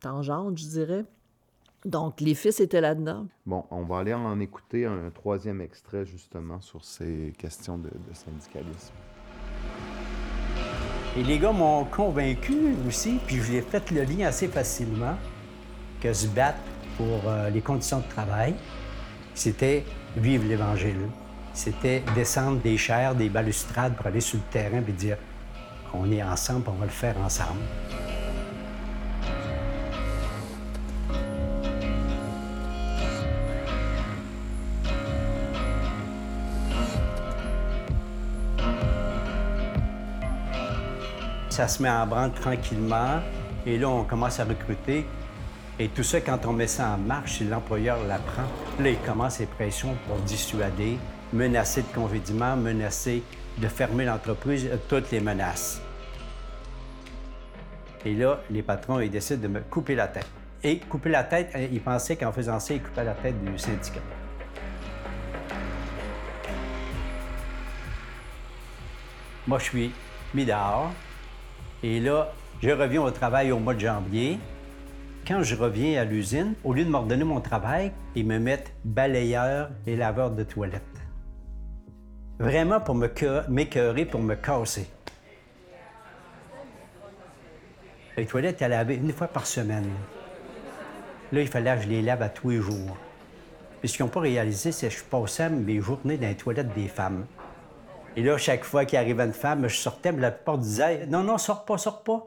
tangente, 0.01 0.59
je 0.59 0.67
dirais. 0.67 1.05
Donc, 1.85 2.21
les 2.21 2.35
fils 2.35 2.61
étaient 2.61 2.81
là-dedans. 2.81 3.27
Bon, 3.47 3.65
on 3.71 3.85
va 3.85 3.99
aller 3.99 4.15
en 4.15 4.39
écouter 4.41 4.87
un 4.87 5.11
troisième 5.11 5.61
extrait, 5.61 6.05
justement, 6.05 6.61
sur 6.61 6.85
ces 6.85 7.33
questions 7.39 7.79
de, 7.79 7.89
de 7.89 8.15
syndicalisme. 8.15 8.95
Et 11.19 11.25
les 11.25 11.39
gars 11.41 11.51
m'ont 11.51 11.85
convaincu 11.85 12.77
aussi, 12.87 13.19
puis 13.27 13.41
je 13.43 13.51
l'ai 13.55 13.61
fait 13.61 13.91
le 13.91 14.03
lien 14.03 14.29
assez 14.29 14.47
facilement, 14.47 15.17
que 16.01 16.13
se 16.13 16.29
battre 16.29 16.61
pour 16.97 17.23
euh, 17.27 17.51
les 17.51 17.61
conditions 17.61 17.99
de 17.99 18.09
travail, 18.09 18.55
c'était 19.35 19.85
vivre 20.17 20.45
l'Évangile. 20.47 21.09
C'était 21.55 22.05
descendre 22.15 22.61
des 22.61 22.77
chairs, 22.77 23.17
des 23.17 23.29
balustrades 23.29 23.97
pour 23.97 24.07
aller 24.07 24.21
sur 24.21 24.39
le 24.39 24.45
terrain 24.53 24.81
et 24.87 24.93
dire 24.93 25.17
on 25.93 26.09
est 26.13 26.23
ensemble, 26.23 26.67
on 26.69 26.79
va 26.79 26.85
le 26.85 26.93
faire 26.93 27.17
ensemble. 27.19 27.63
Ça 41.59 41.67
se 41.67 41.83
met 41.83 41.91
en 41.91 42.07
branle 42.07 42.31
tranquillement 42.31 43.19
et 43.67 43.79
là, 43.79 43.89
on 43.89 44.05
commence 44.05 44.39
à 44.39 44.45
recruter. 44.45 45.05
Et 45.81 45.89
tout 45.89 46.05
ça, 46.05 46.21
quand 46.21 46.47
on 46.47 46.53
met 46.53 46.69
ça 46.69 46.91
en 46.91 46.99
marche, 46.99 47.41
l'employeur 47.41 47.99
l'apprend, 48.05 48.45
là, 48.79 48.91
il 48.91 48.99
commence 48.99 49.41
les 49.41 49.47
pressions 49.47 49.97
pour 50.07 50.19
dissuader, 50.19 51.01
menacer 51.33 51.83
de 51.83 51.89
congédiement, 51.93 52.55
menacer 52.55 53.25
de 53.57 53.67
fermer 53.67 54.05
l'entreprise, 54.05 54.71
toutes 54.89 55.11
les 55.11 55.19
menaces. 55.19 55.83
Et 58.05 58.15
là, 58.15 58.39
les 58.51 58.63
patrons, 58.63 59.01
ils 59.01 59.11
décident 59.11 59.43
de 59.43 59.49
me 59.49 59.61
couper 59.63 59.97
la 59.97 60.07
tête. 60.07 60.29
Et 60.63 60.79
couper 60.79 61.11
la 61.11 61.25
tête, 61.25 61.51
euh, 61.57 61.67
ils 61.73 61.81
pensaient 61.81 62.15
qu'en 62.15 62.31
faisant 62.31 62.61
ça, 62.61 62.73
ils 62.73 62.81
coupaient 62.81 63.03
la 63.03 63.15
tête 63.15 63.45
du 63.45 63.59
syndicat. 63.59 63.99
Moi, 69.49 69.59
je 69.59 69.65
suis 69.65 69.93
mis 70.33 70.45
dehors. 70.45 70.93
Et 71.83 72.01
là, 72.01 72.33
je 72.61 72.71
reviens 72.71 73.03
au 73.03 73.11
travail 73.11 73.53
au 73.53 73.59
mois 73.59 73.75
de 73.75 73.81
janvier. 73.81 74.39
Quand 75.27 75.43
je 75.43 75.55
reviens 75.55 76.01
à 76.01 76.05
l'usine, 76.05 76.55
au 76.65 76.73
lieu 76.73 76.85
de 76.85 76.91
m'ordonner 76.91 77.23
mon 77.23 77.41
travail, 77.41 77.93
ils 78.17 78.27
me 78.27 78.39
mettent 78.39 78.73
balayeur 78.85 79.71
et 79.87 79.95
laveur 79.95 80.31
de 80.31 80.43
toilettes. 80.43 80.83
Vraiment 82.41 82.81
pour 82.81 82.95
m'écœurer, 82.97 84.05
pour 84.07 84.21
me 84.21 84.35
casser. 84.35 84.89
Les 88.17 88.27
toilettes, 88.27 88.61
elles 88.63 88.71
lavaient 88.71 88.97
une 88.97 89.13
fois 89.13 89.29
par 89.29 89.47
semaine. 89.47 89.89
Là, 91.31 91.41
il 91.41 91.49
fallait 91.49 91.77
que 91.77 91.83
je 91.83 91.89
les 91.89 92.03
lave 92.03 92.23
à 92.23 92.29
tous 92.29 92.51
les 92.51 92.61
jours. 92.61 92.97
Puis 93.81 93.89
ce 93.89 93.97
qu'ils 93.97 94.05
n'ont 94.05 94.11
pas 94.11 94.21
réalisé, 94.21 94.73
c'est 94.73 94.89
que 94.89 94.95
je 94.95 95.05
passais 95.05 95.49
mes 95.49 95.81
journées 95.81 96.17
dans 96.17 96.27
les 96.27 96.35
toilettes 96.35 96.75
des 96.75 96.89
femmes. 96.89 97.27
Et 98.19 98.23
là, 98.23 98.37
chaque 98.37 98.65
fois 98.65 98.85
qu'il 98.85 98.99
arrivait 98.99 99.23
une 99.23 99.33
femme, 99.33 99.69
je 99.69 99.77
sortais, 99.77 100.11
mais 100.11 100.21
la 100.21 100.33
plupart 100.33 100.59
disaient 100.59 101.07
Non, 101.07 101.23
non, 101.23 101.39
sors 101.39 101.65
pas, 101.65 101.79
sors 101.79 102.03
pas. 102.03 102.27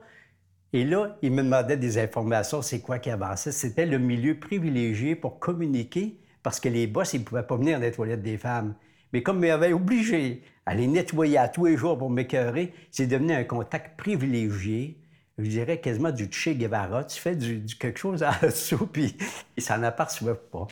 Et 0.71 0.85
là, 0.85 1.17
ils 1.21 1.33
me 1.33 1.43
demandaient 1.43 1.75
des 1.75 1.97
informations, 1.97 2.61
c'est 2.61 2.79
quoi 2.79 2.97
qui 2.97 3.09
avançait. 3.09 3.51
C'était 3.51 3.85
le 3.85 3.99
milieu 3.99 4.39
privilégié 4.39 5.17
pour 5.17 5.37
communiquer, 5.37 6.17
parce 6.43 6.61
que 6.61 6.69
les 6.69 6.87
boss, 6.87 7.13
ils 7.13 7.19
ne 7.19 7.25
pouvaient 7.25 7.43
pas 7.43 7.57
venir 7.57 7.77
dans 7.77 7.83
les 7.83 7.91
toilettes 7.91 8.21
des 8.21 8.37
femmes. 8.37 8.73
Mais 9.11 9.21
comme 9.21 9.43
ils 9.43 9.49
m'avaient 9.49 9.73
obligé 9.73 10.43
à 10.65 10.75
les 10.75 10.87
nettoyer 10.87 11.37
à 11.37 11.49
tous 11.49 11.65
les 11.65 11.75
jours 11.75 11.97
pour 11.97 12.09
m'écœurer, 12.09 12.73
c'est 12.89 13.07
devenu 13.07 13.33
un 13.33 13.43
contact 13.43 13.97
privilégié. 13.97 14.97
Je 15.39 15.49
dirais 15.49 15.81
quasiment 15.81 16.11
du 16.11 16.31
Che 16.31 16.51
Guevara. 16.51 17.03
Tu 17.03 17.19
fais 17.19 17.35
du, 17.35 17.65
quelque 17.77 17.99
chose 17.99 18.23
à 18.23 18.31
dessous, 18.41 18.87
puis 18.87 19.17
ils 19.57 19.63
s'en 19.63 19.83
aperçoivent 19.83 20.39
pas. 20.53 20.69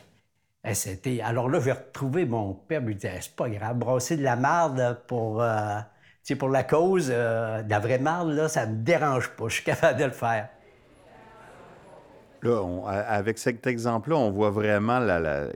C'était... 0.72 1.20
Alors 1.22 1.48
là, 1.48 1.60
j'ai 1.60 1.72
retrouvé 1.72 2.26
mon 2.26 2.54
père, 2.54 2.82
me 2.82 2.92
disait, 2.92 3.18
c'est 3.20 3.34
pas 3.34 3.48
grave, 3.48 3.78
brasser 3.78 4.16
de 4.16 4.22
la 4.22 4.36
marde 4.36 5.00
pour, 5.06 5.42
euh, 5.42 5.78
pour 6.38 6.48
la 6.48 6.62
cause, 6.62 7.08
euh, 7.10 7.62
de 7.62 7.70
la 7.70 7.78
vraie 7.78 7.98
marde, 7.98 8.30
là, 8.30 8.48
ça 8.48 8.66
me 8.66 8.76
dérange 8.76 9.30
pas, 9.30 9.48
je 9.48 9.54
suis 9.54 9.64
capable 9.64 9.98
de 9.98 10.04
le 10.04 10.10
faire. 10.10 10.48
Là, 12.42 12.62
avec 13.06 13.36
cet 13.36 13.66
exemple-là, 13.66 14.16
on 14.16 14.30
voit 14.30 14.50
vraiment 14.50 14.98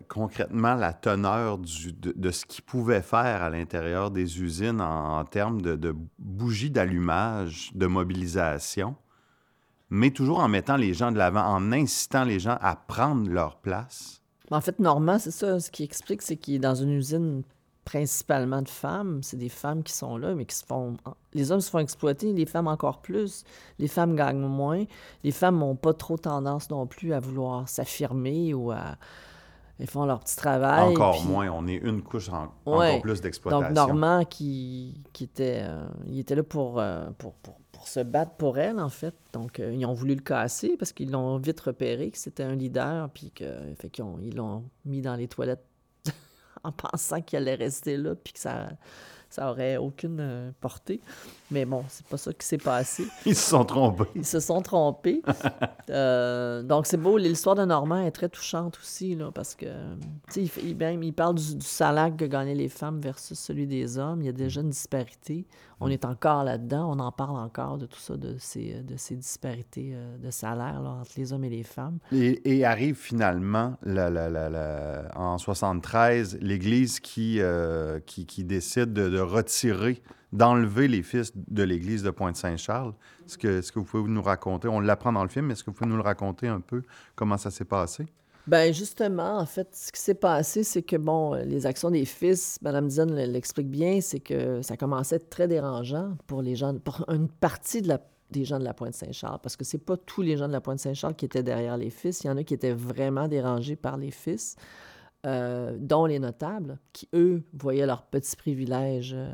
concrètement 0.08 0.74
la 0.74 0.92
teneur 0.92 1.56
de, 1.58 2.30
ce 2.30 2.44
qu'ils 2.44 2.64
pouvaient 2.64 3.00
faire 3.00 3.42
à 3.42 3.48
l'intérieur 3.48 4.10
des 4.10 4.42
usines 4.42 4.82
en, 4.82 5.24
termes 5.24 5.62
de, 5.62 5.96
bougies 6.18 6.70
d'allumage, 6.70 7.70
de 7.74 7.86
mobilisation, 7.86 8.96
mais 9.88 10.10
toujours 10.10 10.40
en 10.40 10.48
mettant 10.48 10.76
les 10.76 10.92
gens 10.92 11.10
de 11.10 11.16
l'avant, 11.16 11.44
en 11.46 11.72
incitant 11.72 12.24
les 12.24 12.38
gens 12.38 12.58
à 12.60 12.76
prendre 12.76 13.30
leur 13.30 13.60
place. 13.60 14.23
En 14.50 14.61
fait, 14.61 14.78
Normand, 14.78 15.18
c'est 15.18 15.30
ça, 15.30 15.59
ce 15.59 15.70
qui 15.70 15.85
explique, 15.85 16.22
c'est 16.22 16.37
qu'il 16.37 16.54
est 16.54 16.59
dans 16.59 16.74
une 16.74 16.90
usine 16.90 17.42
principalement 17.85 18.62
de 18.62 18.68
femmes. 18.68 19.22
C'est 19.22 19.37
des 19.37 19.48
femmes 19.48 19.83
qui 19.83 19.92
sont 19.92 20.16
là, 20.16 20.35
mais 20.35 20.44
qui 20.44 20.57
se 20.57 20.64
font. 20.64 20.96
Les 21.33 21.52
hommes 21.52 21.61
se 21.61 21.70
font 21.70 21.78
exploiter, 21.78 22.33
les 22.33 22.46
femmes 22.46 22.68
encore 22.68 23.00
plus. 23.00 23.44
Les 23.78 23.88
femmes 23.88 24.16
gagnent 24.16 24.46
moins. 24.46 24.85
Les 25.22 25.33
femmes 25.33 25.59
n'ont 25.59 25.76
pas 25.76 25.94
trop 25.94 26.16
tendance 26.16 26.70
non 26.70 26.87
plus 26.87 27.12
à 27.12 27.20
vouloir 27.20 27.68
s'affirmer 27.68 28.54
ou 28.54 28.70
à. 28.70 28.96
Elles 29.80 29.88
font 29.88 30.04
leur 30.04 30.20
petit 30.20 30.37
travail. 30.37 30.92
Encore 30.92 31.24
moins. 31.24 31.50
On 31.50 31.66
est 31.66 31.76
une 31.76 32.00
couche 32.00 32.28
encore 32.28 33.00
plus 33.00 33.20
d'exploitation. 33.20 33.74
Donc, 33.74 33.74
Normand, 33.74 34.24
qui, 34.24 35.02
qui 35.12 35.24
était, 35.24 35.62
euh, 35.64 35.85
il 36.07 36.20
était 36.20 36.37
là 36.37 36.44
pour, 36.44 36.78
euh, 36.78 37.11
pour, 37.18 37.35
pour, 37.35 37.57
se 37.88 38.01
battre 38.01 38.33
pour 38.33 38.59
elle, 38.59 38.81
en 38.81 38.88
fait. 38.88 39.14
Donc, 39.33 39.61
euh, 39.61 39.73
ils 39.73 39.85
ont 39.87 39.92
voulu 39.92 40.14
le 40.14 40.23
casser 40.23 40.77
parce 40.77 40.92
qu'ils 40.92 41.11
l'ont 41.11 41.38
vite 41.38 41.61
repéré 41.61 42.11
que 42.11 42.18
c'était 42.18 42.42
un 42.42 42.55
leader, 42.55 43.11
puis 43.11 43.31
qu'ils 43.31 43.77
ils 44.23 44.35
l'ont 44.37 44.64
mis 44.85 45.01
dans 45.01 45.16
les 45.16 45.29
toilettes 45.29 45.64
en 46.64 46.73
pensant 46.73 47.20
qu'il 47.23 47.38
allait 47.38 47.55
rester 47.55 47.97
là, 47.97 48.14
puis 48.14 48.33
que 48.33 48.38
ça, 48.38 48.68
ça 49.35 49.51
aurait 49.51 49.77
aucune 49.79 50.18
euh, 50.20 50.51
portée. 50.61 51.01
Mais 51.51 51.64
bon, 51.64 51.85
c'est 51.88 52.07
pas 52.07 52.16
ça 52.16 52.33
qui 52.33 52.47
s'est 52.47 52.59
passé. 52.59 53.05
Ils 53.27 53.35
se 53.35 53.51
sont 53.51 53.64
trompés. 53.64 54.05
Ils 54.14 54.25
se 54.25 54.40
sont 54.40 54.62
trompés. 54.62 55.23
Euh, 55.90 56.62
donc, 56.62 56.87
c'est 56.87 56.97
beau. 56.97 57.18
L'histoire 57.18 57.55
de 57.55 57.64
Normand 57.66 58.01
est 58.01 58.11
très 58.11 58.31
touchante 58.31 58.79
aussi, 58.79 59.14
là, 59.14 59.31
parce 59.31 59.55
que, 59.55 59.66
tu 60.33 60.47
sais, 60.47 60.62
il, 60.62 60.81
il, 60.81 61.12
parle 61.12 61.35
du, 61.35 61.61
salaire 61.61 62.11
que 62.16 62.25
gagnaient 62.25 62.55
les 62.55 62.70
femmes 62.70 63.01
versus 63.01 63.38
celui 63.38 63.66
des 63.66 63.99
hommes. 63.99 64.23
Il 64.23 64.25
y 64.25 64.31
a 64.31 64.33
déjà 64.33 64.62
une 64.62 64.70
disparité. 64.70 65.47
On 65.81 65.88
est 65.88 66.07
encore 66.07 66.42
là-dedans. 66.42 66.90
On 66.90 66.99
en 67.01 67.12
parle 67.12 67.37
encore 67.37 67.77
de 67.77 67.85
tout 67.85 67.99
ça, 67.99 68.16
de 68.16 68.35
ces, 68.38 68.83
de 68.83 68.97
ces 68.97 69.14
disparités 69.14 69.90
euh, 69.92 70.16
de 70.16 70.31
salaire 70.31 70.81
là, 70.81 70.90
entre 71.01 71.11
les 71.18 71.35
hommes 71.35 71.44
et 71.44 71.51
les 71.51 71.64
femmes. 71.64 71.99
Et, 72.12 72.64
arrive 72.64 72.97
finalement, 72.97 73.75
la, 73.83 74.09
la, 74.09 74.31
la, 74.31 75.11
en 75.14 75.37
73, 75.37 76.38
l'Église 76.40 76.99
qui, 76.99 77.40
qui, 78.07 78.25
qui, 78.25 78.44
décide 78.44 78.94
de, 78.94 79.11
de 79.11 79.20
retirer 79.24 80.02
d'enlever 80.32 80.88
les 80.88 81.02
fils 81.02 81.32
de 81.34 81.62
l'église 81.62 82.02
de 82.02 82.10
Pointe-Saint-Charles. 82.10 82.92
Est-ce 83.26 83.38
que, 83.38 83.58
est 83.58 83.70
que 83.70 83.78
vous 83.78 83.84
pouvez 83.84 84.10
nous 84.10 84.22
raconter, 84.22 84.68
on 84.68 84.80
l'apprend 84.80 85.12
dans 85.12 85.22
le 85.22 85.28
film, 85.28 85.46
mais 85.46 85.52
est-ce 85.52 85.62
que 85.62 85.70
vous 85.70 85.76
pouvez 85.76 85.90
nous 85.90 85.96
le 85.96 86.02
raconter 86.02 86.48
un 86.48 86.60
peu, 86.60 86.82
comment 87.14 87.38
ça 87.38 87.50
s'est 87.50 87.64
passé? 87.64 88.06
Ben 88.46 88.74
justement, 88.74 89.38
en 89.38 89.46
fait, 89.46 89.68
ce 89.72 89.90
qui 89.90 90.00
s'est 90.00 90.14
passé, 90.14 90.64
c'est 90.64 90.82
que, 90.82 90.96
bon, 90.96 91.34
les 91.34 91.64
actions 91.64 91.90
des 91.90 92.04
fils, 92.04 92.58
Mme 92.60 92.88
Diane 92.88 93.14
l'explique 93.14 93.70
bien, 93.70 94.00
c'est 94.02 94.20
que 94.20 94.60
ça 94.60 94.76
commençait 94.76 95.14
à 95.14 95.16
être 95.16 95.30
très 95.30 95.48
dérangeant 95.48 96.16
pour 96.26 96.42
les 96.42 96.54
gens, 96.54 96.76
pour 96.78 97.06
une 97.08 97.28
partie 97.28 97.80
des 98.30 98.44
gens 98.44 98.58
de 98.58 98.64
la 98.64 98.74
Pointe-Saint-Charles, 98.74 99.38
parce 99.42 99.56
que 99.56 99.64
c'est 99.64 99.78
pas 99.78 99.96
tous 99.96 100.20
les 100.20 100.37
gens 100.37 100.48
de 100.48 100.52
la 100.52 100.60
Pointe-Saint-Charles 100.60 101.14
qui 101.14 101.24
étaient 101.24 101.42
derrière 101.42 101.78
les 101.78 101.88
fils. 101.88 102.22
Il 102.22 102.26
y 102.26 102.30
en 102.30 102.37
a 102.37 102.44
qui 102.44 102.52
étaient 102.52 102.74
vraiment 102.74 103.28
dérangés 103.28 103.76
par 103.76 103.96
les 103.96 104.10
fils, 104.10 104.56
euh, 105.24 105.76
dont 105.78 106.06
les 106.06 106.18
notables, 106.18 106.78
qui, 106.92 107.08
eux, 107.14 107.42
voyaient 107.52 107.87
leurs 107.87 108.02
petits 108.02 108.37
privilèges 108.37 109.14
euh, 109.16 109.30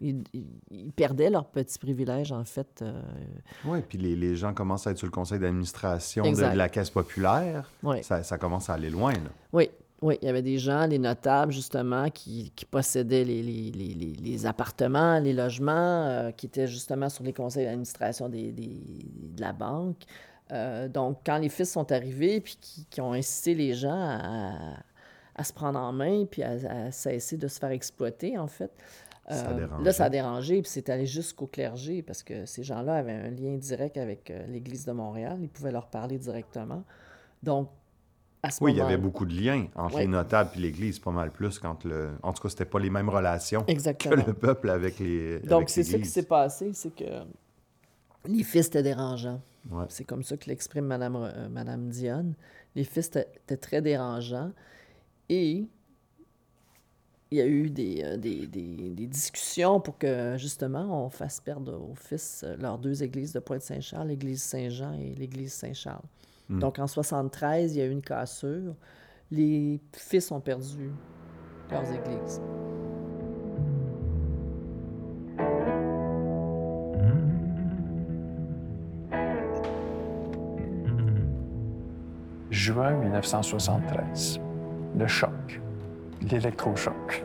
ils, 0.00 0.92
perdaient 0.94 1.30
leurs 1.30 1.46
petits 1.46 1.78
privilèges, 1.78 2.32
en 2.32 2.44
fait. 2.44 2.82
Euh, 2.82 3.00
oui, 3.64 3.80
puis 3.86 3.98
les, 3.98 4.14
les, 4.14 4.36
gens 4.36 4.54
commencent 4.54 4.86
à 4.86 4.92
être 4.92 4.98
sur 4.98 5.06
le 5.06 5.12
conseil 5.12 5.38
d'administration 5.38 6.30
de, 6.30 6.40
la 6.40 6.68
Caisse 6.68 6.90
populaire. 6.90 7.70
Ça, 8.02 8.22
ça, 8.22 8.38
commence 8.38 8.70
à 8.70 8.74
aller 8.74 8.90
loin, 8.90 9.12
là. 9.12 9.30
Oui, 9.52 9.70
oui, 10.00 10.16
il 10.22 10.26
y 10.26 10.28
avait 10.28 10.42
des 10.42 10.58
gens, 10.58 10.86
des 10.86 10.98
notables, 10.98 11.52
justement, 11.52 12.08
qui, 12.10 12.52
qui 12.54 12.64
possédaient 12.64 13.24
les, 13.24 13.42
les, 13.42 13.72
les, 13.72 14.46
appartements, 14.46 15.18
les 15.18 15.32
logements, 15.32 16.06
euh, 16.06 16.30
qui 16.30 16.46
étaient 16.46 16.68
justement 16.68 17.08
sur 17.08 17.24
les 17.24 17.32
conseils 17.32 17.64
d'administration 17.64 18.28
des, 18.28 18.52
des, 18.52 18.68
de 18.68 19.40
la 19.40 19.52
banque. 19.52 20.02
Euh, 20.52 20.88
donc, 20.88 21.18
quand 21.24 21.38
les 21.38 21.48
fils 21.48 21.72
sont 21.72 21.90
arrivés, 21.92 22.40
puis 22.40 22.58
qui, 22.60 22.84
qui 22.86 23.00
ont 23.00 23.12
incité 23.12 23.54
les 23.54 23.74
gens 23.74 23.90
à, 23.92 24.76
à, 25.34 25.44
se 25.44 25.52
prendre 25.52 25.78
en 25.78 25.92
main, 25.92 26.24
puis 26.24 26.42
à, 26.42 26.52
à, 26.68 26.90
cesser 26.90 27.36
de 27.36 27.48
se 27.48 27.58
faire 27.58 27.70
exploiter, 27.70 28.38
en 28.38 28.46
fait, 28.46 28.72
euh, 29.30 29.66
là, 29.82 29.92
ça 29.92 30.04
a 30.04 30.10
dérangé, 30.10 30.62
puis 30.62 30.70
c'est 30.70 30.88
allé 30.88 31.06
jusqu'au 31.06 31.46
clergé, 31.46 32.02
parce 32.02 32.22
que 32.22 32.46
ces 32.46 32.62
gens-là 32.62 32.94
avaient 32.94 33.12
un 33.12 33.30
lien 33.30 33.56
direct 33.56 33.98
avec 33.98 34.30
euh, 34.30 34.46
l'Église 34.46 34.86
de 34.86 34.92
Montréal. 34.92 35.38
Ils 35.42 35.50
pouvaient 35.50 35.72
leur 35.72 35.88
parler 35.88 36.18
directement. 36.18 36.82
Donc, 37.42 37.68
à 38.42 38.50
ce 38.50 38.62
Oui, 38.62 38.72
il 38.72 38.78
y 38.78 38.80
avait 38.80 38.96
beaucoup 38.96 39.26
de 39.26 39.34
liens 39.34 39.66
entre 39.74 39.98
les 39.98 40.06
notables 40.06 40.50
et 40.56 40.60
l'Église, 40.60 40.98
pas 40.98 41.10
mal 41.10 41.30
plus 41.30 41.58
quand 41.58 41.84
le... 41.84 42.12
En 42.22 42.32
tout 42.32 42.42
cas, 42.42 42.48
c'était 42.48 42.64
pas 42.64 42.78
les 42.78 42.88
mêmes 42.88 43.08
relations 43.08 43.64
que 43.64 43.70
Exactement. 43.70 44.24
le 44.26 44.32
peuple 44.32 44.70
avec 44.70 44.98
les 44.98 45.40
Donc, 45.40 45.68
c'est 45.68 45.82
ça 45.82 45.98
qui 45.98 46.06
s'est 46.06 46.22
passé, 46.22 46.70
c'est 46.72 46.94
que 46.94 47.04
les 48.28 48.44
fils 48.44 48.66
étaient 48.68 48.82
dérangeants. 48.84 49.42
Ouais. 49.70 49.84
C'est 49.88 50.04
comme 50.04 50.22
ça 50.22 50.36
que 50.36 50.46
l'exprime 50.48 50.84
Madame, 50.86 51.16
euh, 51.16 51.48
Madame 51.48 51.88
Dionne. 51.90 52.34
Les 52.76 52.84
fils 52.84 53.06
étaient 53.08 53.56
très 53.56 53.82
dérangeants. 53.82 54.52
Et 55.28 55.66
il 57.30 57.36
y 57.38 57.40
a 57.42 57.46
eu 57.46 57.68
des, 57.68 58.02
euh, 58.04 58.16
des, 58.16 58.46
des- 58.46 58.90
des 58.90 59.06
discussions 59.06 59.80
pour 59.80 59.98
que, 59.98 60.36
justement, 60.38 61.04
on 61.04 61.10
fasse 61.10 61.40
perdre 61.40 61.74
aux 61.74 61.94
fils 61.94 62.42
euh, 62.44 62.56
leurs 62.56 62.78
deux 62.78 63.02
églises 63.02 63.32
de 63.32 63.40
Pointe-Saint-Charles, 63.40 64.08
l'église 64.08 64.42
Saint-Jean 64.42 64.94
et 64.94 65.14
l'église 65.14 65.52
Saint-Charles. 65.52 66.04
Donc, 66.48 66.78
en 66.78 66.86
73, 66.86 67.74
il 67.74 67.78
y 67.78 67.82
a 67.82 67.86
eu 67.86 67.90
une 67.90 68.00
cassure. 68.00 68.74
Les 69.30 69.78
fils 69.92 70.30
ont 70.32 70.40
perdu 70.40 70.90
leurs 71.70 71.84
églises. 71.92 72.40
Juin 82.58 82.90
1973. 82.90 84.40
Le 84.98 85.06
choc, 85.06 85.60
l'électrochoc. 86.28 87.24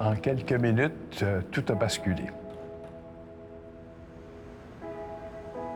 En 0.00 0.14
quelques 0.14 0.54
minutes, 0.54 1.20
euh, 1.22 1.42
tout 1.50 1.62
a 1.68 1.74
basculé. 1.74 2.24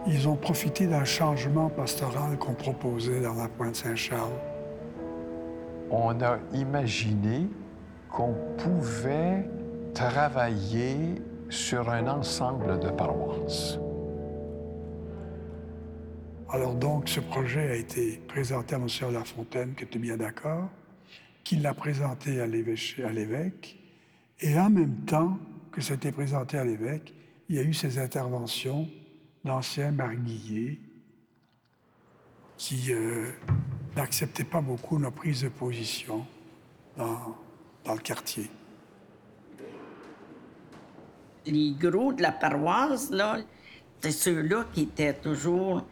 Ils 0.07 0.27
ont 0.31 0.35
profité 0.35 0.87
d'un 0.87 1.05
changement 1.05 1.69
pastoral 1.69 2.39
qu'on 2.39 2.55
proposait 2.55 3.21
dans 3.21 3.35
la 3.35 3.49
Pointe-Saint-Charles. 3.49 4.41
On 5.91 6.19
a 6.23 6.39
imaginé 6.55 7.51
qu'on 8.09 8.35
pouvait 8.57 9.47
travailler 9.93 11.21
sur 11.51 11.91
un 11.91 12.09
ensemble 12.09 12.81
de 12.81 12.89
paroisses. 12.89 13.79
Alors 16.53 16.75
donc, 16.75 17.09
ce 17.09 17.21
projet 17.21 17.71
a 17.71 17.77
été 17.77 18.21
présenté 18.27 18.75
à 18.75 18.79
M. 18.79 18.89
Lafontaine, 19.13 19.75
qui 19.75 19.85
était 19.85 20.01
bien 20.01 20.17
d'accord, 20.17 20.69
qui 21.45 21.57
l'a 21.57 21.75
présenté 21.75 22.41
à 22.41 22.47
l'évêque, 22.47 23.79
et 24.41 24.59
en 24.59 24.69
même 24.69 25.05
temps 25.07 25.39
que 25.71 25.81
c'était 25.81 26.11
présenté 26.11 26.59
à 26.59 26.65
l'évêque, 26.65 27.15
il 27.49 27.57
y 27.57 27.59
a 27.61 27.63
eu 27.63 27.73
ces 27.73 27.99
interventions 27.99 28.89
d'anciens 29.45 29.93
marguilliers 29.93 30.81
qui 32.57 32.93
euh, 32.93 33.31
n'acceptaient 33.97 34.45
pas 34.45 34.61
beaucoup 34.61 34.99
nos 34.99 35.11
prises 35.13 35.43
de 35.43 35.49
position 35.49 36.27
dans, 36.97 37.37
dans 37.85 37.95
le 37.95 38.01
quartier. 38.01 38.51
les 41.47 41.73
gros 41.73 42.13
de 42.13 42.23
la 42.23 42.33
paroisse, 42.33 43.11
là, 43.11 43.39
c'est 44.01 44.11
ceux-là 44.11 44.67
qui 44.73 44.83
étaient 44.83 45.15
toujours 45.15 45.85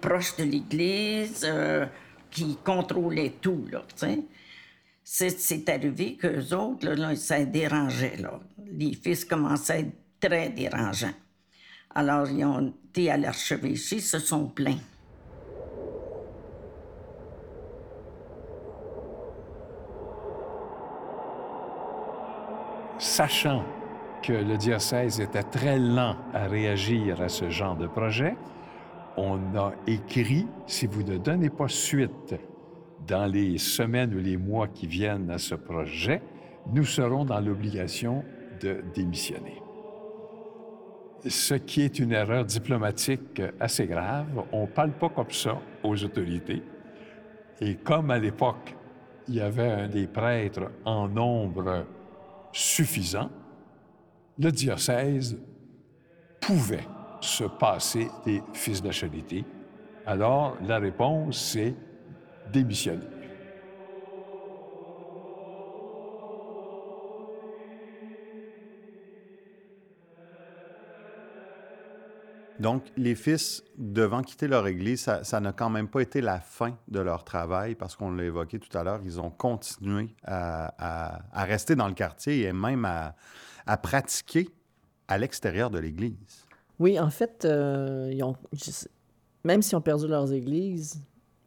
proches 0.00 0.36
de 0.36 0.44
l'Église, 0.44 1.44
euh, 1.44 1.86
qui 2.30 2.56
contrôlaient 2.64 3.34
tout, 3.40 3.66
là. 3.70 3.84
C'est, 5.04 5.30
c'est 5.30 5.68
arrivé 5.68 6.16
qu'eux 6.16 6.54
autres, 6.54 6.86
là, 6.86 6.94
là, 6.94 7.16
ça 7.16 7.44
dérangeait, 7.44 8.16
là. 8.16 8.40
Les 8.72 8.94
fils 8.94 9.24
commençaient 9.24 9.72
à 9.72 9.78
être 9.78 9.92
très 10.20 10.48
dérangeants. 10.50 11.14
Alors, 11.94 12.28
ils 12.28 12.44
ont 12.44 12.74
été 12.88 13.10
à 13.10 13.16
l'archevêché, 13.16 14.00
se 14.00 14.18
sont 14.18 14.46
plaints. 14.46 14.78
Sachant 22.98 23.62
que 24.22 24.32
le 24.32 24.56
diocèse 24.56 25.20
était 25.20 25.42
très 25.42 25.78
lent 25.78 26.16
à 26.32 26.46
réagir 26.46 27.20
à 27.20 27.28
ce 27.28 27.48
genre 27.50 27.76
de 27.76 27.86
projet, 27.86 28.34
on 29.16 29.56
a 29.56 29.72
écrit, 29.86 30.46
si 30.66 30.86
vous 30.86 31.02
ne 31.02 31.16
donnez 31.16 31.50
pas 31.50 31.68
suite 31.68 32.34
dans 33.06 33.26
les 33.26 33.58
semaines 33.58 34.14
ou 34.14 34.18
les 34.18 34.36
mois 34.36 34.68
qui 34.68 34.86
viennent 34.86 35.30
à 35.30 35.38
ce 35.38 35.54
projet, 35.54 36.22
nous 36.72 36.84
serons 36.84 37.24
dans 37.24 37.40
l'obligation 37.40 38.24
de 38.60 38.82
démissionner. 38.94 39.62
Ce 41.26 41.54
qui 41.54 41.82
est 41.82 41.98
une 41.98 42.12
erreur 42.12 42.44
diplomatique 42.44 43.42
assez 43.58 43.86
grave. 43.86 44.44
On 44.52 44.62
ne 44.62 44.66
parle 44.66 44.92
pas 44.92 45.08
comme 45.08 45.30
ça 45.30 45.58
aux 45.82 46.04
autorités. 46.04 46.62
Et 47.60 47.76
comme 47.76 48.10
à 48.10 48.18
l'époque, 48.18 48.74
il 49.28 49.36
y 49.36 49.40
avait 49.40 49.70
un 49.70 49.88
des 49.88 50.06
prêtres 50.06 50.70
en 50.84 51.08
nombre 51.08 51.86
suffisant, 52.52 53.30
le 54.38 54.50
diocèse 54.52 55.38
pouvait 56.40 56.86
se 57.20 57.44
passer 57.44 58.10
des 58.24 58.42
fils 58.52 58.82
de. 58.82 58.90
Alors, 60.06 60.56
la 60.62 60.78
réponse, 60.78 61.38
c'est 61.52 61.74
démissionner. 62.52 63.06
Donc, 72.58 72.84
les 72.96 73.14
fils, 73.14 73.62
devant 73.76 74.22
quitter 74.22 74.48
leur 74.48 74.66
église, 74.66 75.10
ça 75.22 75.40
n'a 75.40 75.52
quand 75.52 75.68
même 75.68 75.88
pas 75.88 76.00
été 76.00 76.22
la 76.22 76.40
fin 76.40 76.78
de 76.88 77.00
leur 77.00 77.22
travail, 77.22 77.74
parce 77.74 77.96
qu'on 77.96 78.10
l'a 78.10 78.24
évoqué 78.24 78.58
tout 78.58 78.76
à 78.78 78.82
l'heure, 78.82 79.00
ils 79.04 79.20
ont 79.20 79.30
continué 79.30 80.14
à, 80.24 81.20
rester 81.34 81.74
dans 81.74 81.88
le 81.88 81.94
quartier 81.94 82.44
et 82.44 82.52
même 82.54 82.86
à 82.86 83.76
pratiquer 83.76 84.48
à 85.08 85.18
l'extérieur 85.18 85.70
de 85.70 85.78
l'église. 85.78 86.45
Oui, 86.78 87.00
en 87.00 87.10
fait, 87.10 87.44
euh, 87.44 88.10
ils 88.12 88.22
ont, 88.22 88.36
même 89.44 89.62
s'ils 89.62 89.76
ont 89.76 89.80
perdu 89.80 90.06
leurs 90.06 90.32
églises, 90.32 91.00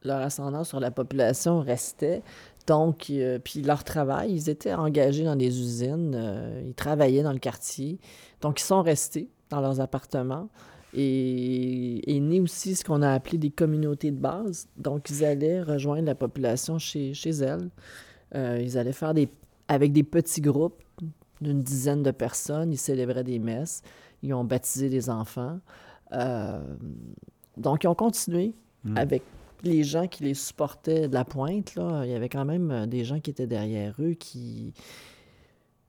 leur 0.04 0.22
ascendance 0.22 0.70
sur 0.70 0.80
la 0.80 0.92
population 0.92 1.60
restait. 1.60 2.24
Donc, 2.66 3.10
euh, 3.10 3.40
puis 3.40 3.62
leur 3.62 3.84
travail, 3.84 4.32
ils 4.32 4.50
étaient 4.50 4.74
engagés 4.74 5.24
dans 5.24 5.36
des 5.36 5.60
usines, 5.60 6.14
euh, 6.16 6.64
ils 6.66 6.74
travaillaient 6.74 7.24
dans 7.24 7.34
le 7.34 7.40
quartier. 7.40 8.00
Donc, 8.42 8.60
ils 8.60 8.64
sont 8.64 8.82
restés 8.82 9.30
dans 9.50 9.62
leurs 9.62 9.82
appartements. 9.82 10.50
Et 10.96 12.16
est 12.16 12.20
né 12.20 12.42
aussi 12.42 12.76
ce 12.76 12.84
qu'on 12.84 13.04
a 13.04 13.12
appelé 13.12 13.38
des 13.38 13.52
communautés 13.52 14.10
de 14.10 14.18
base. 14.18 14.68
Donc, 14.78 15.12
ils 15.12 15.24
allaient 15.24 15.62
rejoindre 15.62 16.08
la 16.08 16.16
population 16.16 16.80
chez, 16.80 17.14
chez 17.14 17.30
elles. 17.30 17.70
Ils 18.34 18.76
allaient 18.76 18.92
faire 18.92 19.14
des, 19.14 19.30
avec 19.68 19.94
des 19.94 20.02
petits 20.02 20.42
groupes 20.42 20.82
d'une 21.42 21.62
dizaine 21.62 22.02
de 22.02 22.10
personnes. 22.10 22.72
Ils 22.72 22.80
célébraient 22.80 23.24
des 23.24 23.38
messes. 23.38 23.84
Ils 24.24 24.34
ont 24.34 24.44
baptisé 24.44 24.90
des 24.90 25.10
enfants. 25.10 25.60
Euh, 26.14 26.62
donc, 27.58 27.84
ils 27.84 27.88
ont 27.88 27.96
continué 27.96 28.54
avec 28.96 29.24
les 29.64 29.84
gens 29.84 30.08
qui 30.08 30.24
les 30.24 30.34
supportaient 30.34 31.08
de 31.10 31.14
la 31.14 31.26
pointe. 31.26 31.76
Là. 31.76 32.04
Il 32.06 32.12
y 32.12 32.16
avait 32.16 32.30
quand 32.30 32.46
même 32.46 32.72
euh, 32.72 32.86
des 32.86 33.04
gens 33.04 33.20
qui 33.20 33.30
étaient 33.30 33.48
derrière 33.48 33.96
eux 34.00 34.14
qui. 34.14 34.74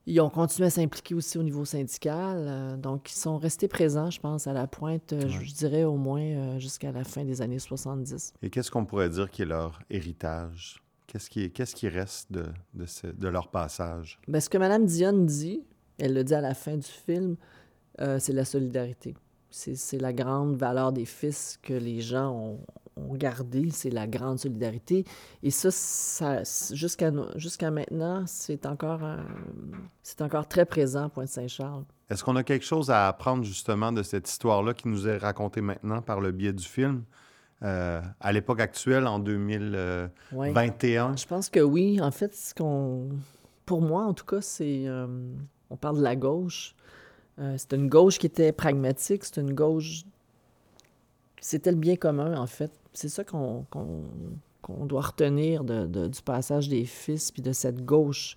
Ils 0.06 0.20
ont 0.20 0.30
continué 0.30 0.66
à 0.66 0.70
s'impliquer 0.70 1.14
aussi 1.14 1.38
au 1.38 1.42
niveau 1.42 1.64
syndical. 1.64 2.36
euh, 2.48 2.76
donc, 2.76 3.10
ils 3.12 3.16
sont 3.16 3.38
restés 3.38 3.68
présents, 3.68 4.10
je 4.10 4.18
pense, 4.18 4.46
à 4.46 4.52
la 4.52 4.66
pointe, 4.66 5.14
je- 5.28 5.54
dirais 5.54 5.84
au 5.84 5.96
moins 5.96 6.58
jusqu'à 6.58 6.90
la 6.90 7.04
fin 7.04 7.24
des 7.24 7.42
années 7.42 7.58
70. 7.60 8.32
Et 8.42 8.50
qu'est-ce 8.50 8.70
qu'on 8.70 8.84
pourrait 8.86 9.10
dire 9.10 9.30
qui 9.30 9.42
est 9.42 9.46
leur 9.46 9.78
héritage? 9.90 10.82
Qu'est-ce 11.06 11.28
qui, 11.74 11.88
reste 11.88 12.32
de, 12.32 12.46
de, 12.74 12.86
ce- 12.86 13.06
de 13.08 13.28
leur 13.28 13.48
passage? 13.48 14.18
Ben, 14.26 14.40
ce 14.40 14.48
que 14.48 14.58
Mme 14.58 14.86
Dionne 14.86 15.26
dit, 15.26 15.62
elle 15.98 16.14
le 16.14 16.24
dit 16.24 16.34
à 16.34 16.40
la 16.40 16.54
fin 16.54 16.76
du 16.76 16.86
film, 16.86 17.36
euh, 18.00 18.18
c'est 18.18 18.32
la 18.32 18.44
solidarité. 18.44 19.14
C'est 19.52 19.98
la 20.00 20.12
grande 20.12 20.54
valeur 20.54 20.92
des 20.92 21.04
fils 21.04 21.58
que 21.60 21.72
les 21.72 22.00
gens 22.00 22.30
ont, 22.30 22.60
ont 22.94 23.14
gardé, 23.14 23.70
c'est 23.70 23.90
la 23.90 24.06
grande 24.06 24.38
solidarité. 24.38 25.04
Et 25.42 25.50
ça, 25.50 25.72
ça 25.72 26.42
jusqu'à 26.72 27.70
maintenant, 27.70 28.22
c'est 28.26 28.64
encore, 28.64 29.00
c'est 30.04 30.22
encore 30.22 30.46
très 30.46 30.64
présent 30.64 31.06
à 31.06 31.08
Pointe-Saint-Charles. 31.08 31.84
Est-ce 32.08 32.22
qu'on 32.22 32.36
a 32.36 32.44
quelque 32.44 32.64
chose 32.64 32.90
à 32.90 33.08
apprendre 33.08 33.42
justement 33.42 33.90
de 33.90 34.04
cette 34.04 34.28
histoire-là 34.28 34.72
qui 34.72 34.86
nous 34.86 35.08
est 35.08 35.16
racontée 35.16 35.62
maintenant 35.62 36.00
par 36.00 36.20
le 36.20 36.30
biais 36.30 36.52
du 36.52 36.64
film? 36.64 37.02
Euh, 37.62 38.00
à 38.20 38.32
l'époque 38.32 38.60
actuelle, 38.60 39.06
en 39.06 39.18
2021, 39.18 40.10
Ouais. 40.32 41.16
Je 41.16 41.26
pense 41.26 41.50
que 41.50 41.60
oui. 41.60 42.00
En 42.00 42.10
fait, 42.10 42.34
ce 42.34 42.54
qu'on, 42.54 43.10
pour 43.66 43.82
moi, 43.82 44.04
en 44.04 44.14
tout 44.14 44.24
cas, 44.24 44.40
c'est, 44.40 44.84
euh, 44.86 45.06
on 45.68 45.76
parle 45.76 45.98
de 45.98 46.02
la 46.02 46.16
gauche. 46.16 46.74
Euh, 47.40 47.54
c'est 47.56 47.72
une 47.72 47.88
gauche 47.88 48.18
qui 48.18 48.26
était 48.26 48.52
pragmatique. 48.52 49.24
C'est 49.24 49.40
une 49.40 49.54
gauche, 49.54 50.04
c'était 51.40 51.70
le 51.70 51.76
bien 51.76 51.96
commun, 51.96 52.36
en 52.38 52.46
fait. 52.46 52.70
C'est 52.92 53.08
ça 53.08 53.24
qu'on, 53.24 53.64
doit 54.84 55.00
retenir 55.00 55.64
de, 55.64 56.08
du 56.08 56.22
passage 56.22 56.68
des 56.68 56.84
fils 56.84 57.30
puis 57.30 57.42
de 57.42 57.52
cette 57.52 57.84
gauche. 57.84 58.36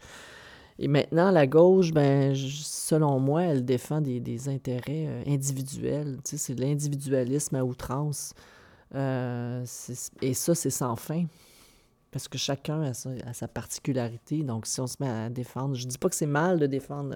Et 0.79 0.87
maintenant, 0.87 1.29
la 1.29 1.45
gauche, 1.45 1.91
ben, 1.91 2.33
selon 2.35 3.19
moi, 3.19 3.43
elle 3.43 3.63
défend 3.63 4.01
des, 4.01 4.19
des 4.19 4.49
intérêts 4.49 5.05
euh, 5.07 5.23
individuels. 5.27 6.17
Tu 6.23 6.31
sais, 6.31 6.37
c'est 6.37 6.59
l'individualisme 6.59 7.55
à 7.55 7.63
outrance. 7.63 8.33
Euh, 8.95 9.65
et 10.21 10.33
ça, 10.33 10.55
c'est 10.55 10.71
sans 10.71 10.95
fin. 10.95 11.25
Parce 12.11 12.27
que 12.27 12.37
chacun 12.37 12.81
a 12.81 12.93
sa, 13.33 13.47
particularité. 13.47 14.43
Donc, 14.43 14.65
si 14.65 14.79
on 14.79 14.87
se 14.87 14.97
met 14.99 15.09
à 15.09 15.29
défendre, 15.29 15.75
je 15.75 15.87
dis 15.87 15.97
pas 15.97 16.09
que 16.09 16.15
c'est 16.15 16.25
mal 16.25 16.59
de 16.59 16.67
défendre 16.67 17.15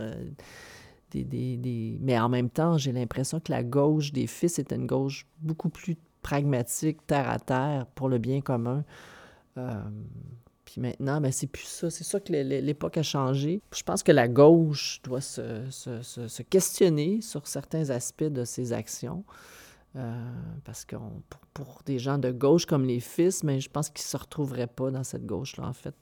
Mais 1.14 2.20
en 2.20 2.30
même 2.30 2.50
temps, 2.50 2.78
j'ai 2.78 2.92
l'impression 2.92 3.40
que 3.40 3.52
la 3.52 3.64
gauche 3.64 4.12
des 4.12 4.28
fils 4.28 4.60
est 4.60 4.72
une 4.72 4.86
gauche 4.86 5.26
beaucoup 5.40 5.70
plus 5.70 5.98
pragmatique, 6.22 7.06
terre 7.08 7.30
à 7.30 7.40
terre, 7.40 7.86
pour 7.96 8.10
le 8.10 8.18
bien 8.18 8.42
commun. 8.42 8.84
Euh, 9.58 9.82
puis 10.66 10.82
maintenant, 10.82 11.22
ben, 11.22 11.32
c'est 11.32 11.48
plus 11.48 11.64
ça. 11.64 11.90
C'est 11.90 12.04
ça 12.04 12.20
que 12.20 12.34
l'époque 12.34 12.98
a 12.98 13.04
changé. 13.04 13.62
Je 13.74 13.84
pense 13.84 14.04
que 14.04 14.12
la 14.12 14.28
gauche 14.28 15.02
doit 15.04 15.22
se, 15.22 15.70
se, 15.70 16.02
se, 16.02 16.42
questionner 16.42 17.22
sur 17.22 17.48
certains 17.48 17.90
aspects 17.90 18.26
de 18.26 18.44
ses 18.44 18.74
actions. 18.74 19.24
Euh, 19.96 20.34
parce 20.66 20.84
que 20.84 20.98
pour, 21.30 21.40
pour, 21.54 21.82
des 21.86 21.98
gens 21.98 22.18
de 22.18 22.32
gauche 22.32 22.66
comme 22.66 22.86
les 22.86 23.00
fils, 23.00 23.44
mais 23.44 23.62
je 23.62 23.70
pense 23.70 23.90
qu'ils 23.90 24.04
ne 24.04 24.10
se 24.10 24.18
retrouveraient 24.18 24.68
pas 24.68 24.92
dans 24.92 25.04
cette 25.04 25.26
gauche-là, 25.26 25.66
en 25.66 25.74
fait. 25.74 25.96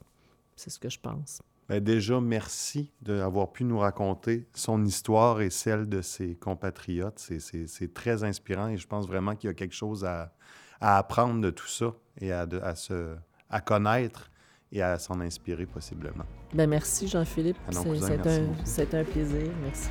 C'est 0.56 0.70
ce 0.70 0.78
que 0.80 0.88
je 0.88 0.98
pense. 0.98 1.40
Bien, 1.68 1.80
déjà, 1.80 2.20
merci 2.20 2.92
d'avoir 3.02 3.50
pu 3.50 3.64
nous 3.64 3.78
raconter 3.78 4.46
son 4.54 4.84
histoire 4.84 5.40
et 5.40 5.50
celle 5.50 5.88
de 5.88 6.00
ses 6.00 6.36
compatriotes. 6.36 7.18
C'est 7.38 7.94
très 7.94 8.22
inspirant 8.22 8.68
et 8.68 8.76
je 8.76 8.86
pense 8.86 9.06
vraiment 9.06 9.34
qu'il 9.34 9.48
y 9.48 9.50
a 9.50 9.54
quelque 9.54 9.74
chose 9.74 10.04
à, 10.04 10.32
à, 10.80 10.98
apprendre 10.98 11.40
de 11.40 11.50
tout 11.50 11.66
ça 11.66 11.94
et 12.20 12.32
à, 12.32 12.46
à, 12.62 12.74
se, 12.74 13.16
à 13.50 13.60
connaître 13.60 14.30
et 14.70 14.82
à 14.82 14.98
s'en 14.98 15.20
inspirer 15.20 15.66
possiblement. 15.66 16.24
Bien, 16.54 16.66
merci 16.66 17.08
Jean-Philippe. 17.08 17.58
C'est 18.64 18.94
un, 18.94 19.00
un 19.00 19.04
plaisir. 19.04 19.50
Merci. 19.62 19.90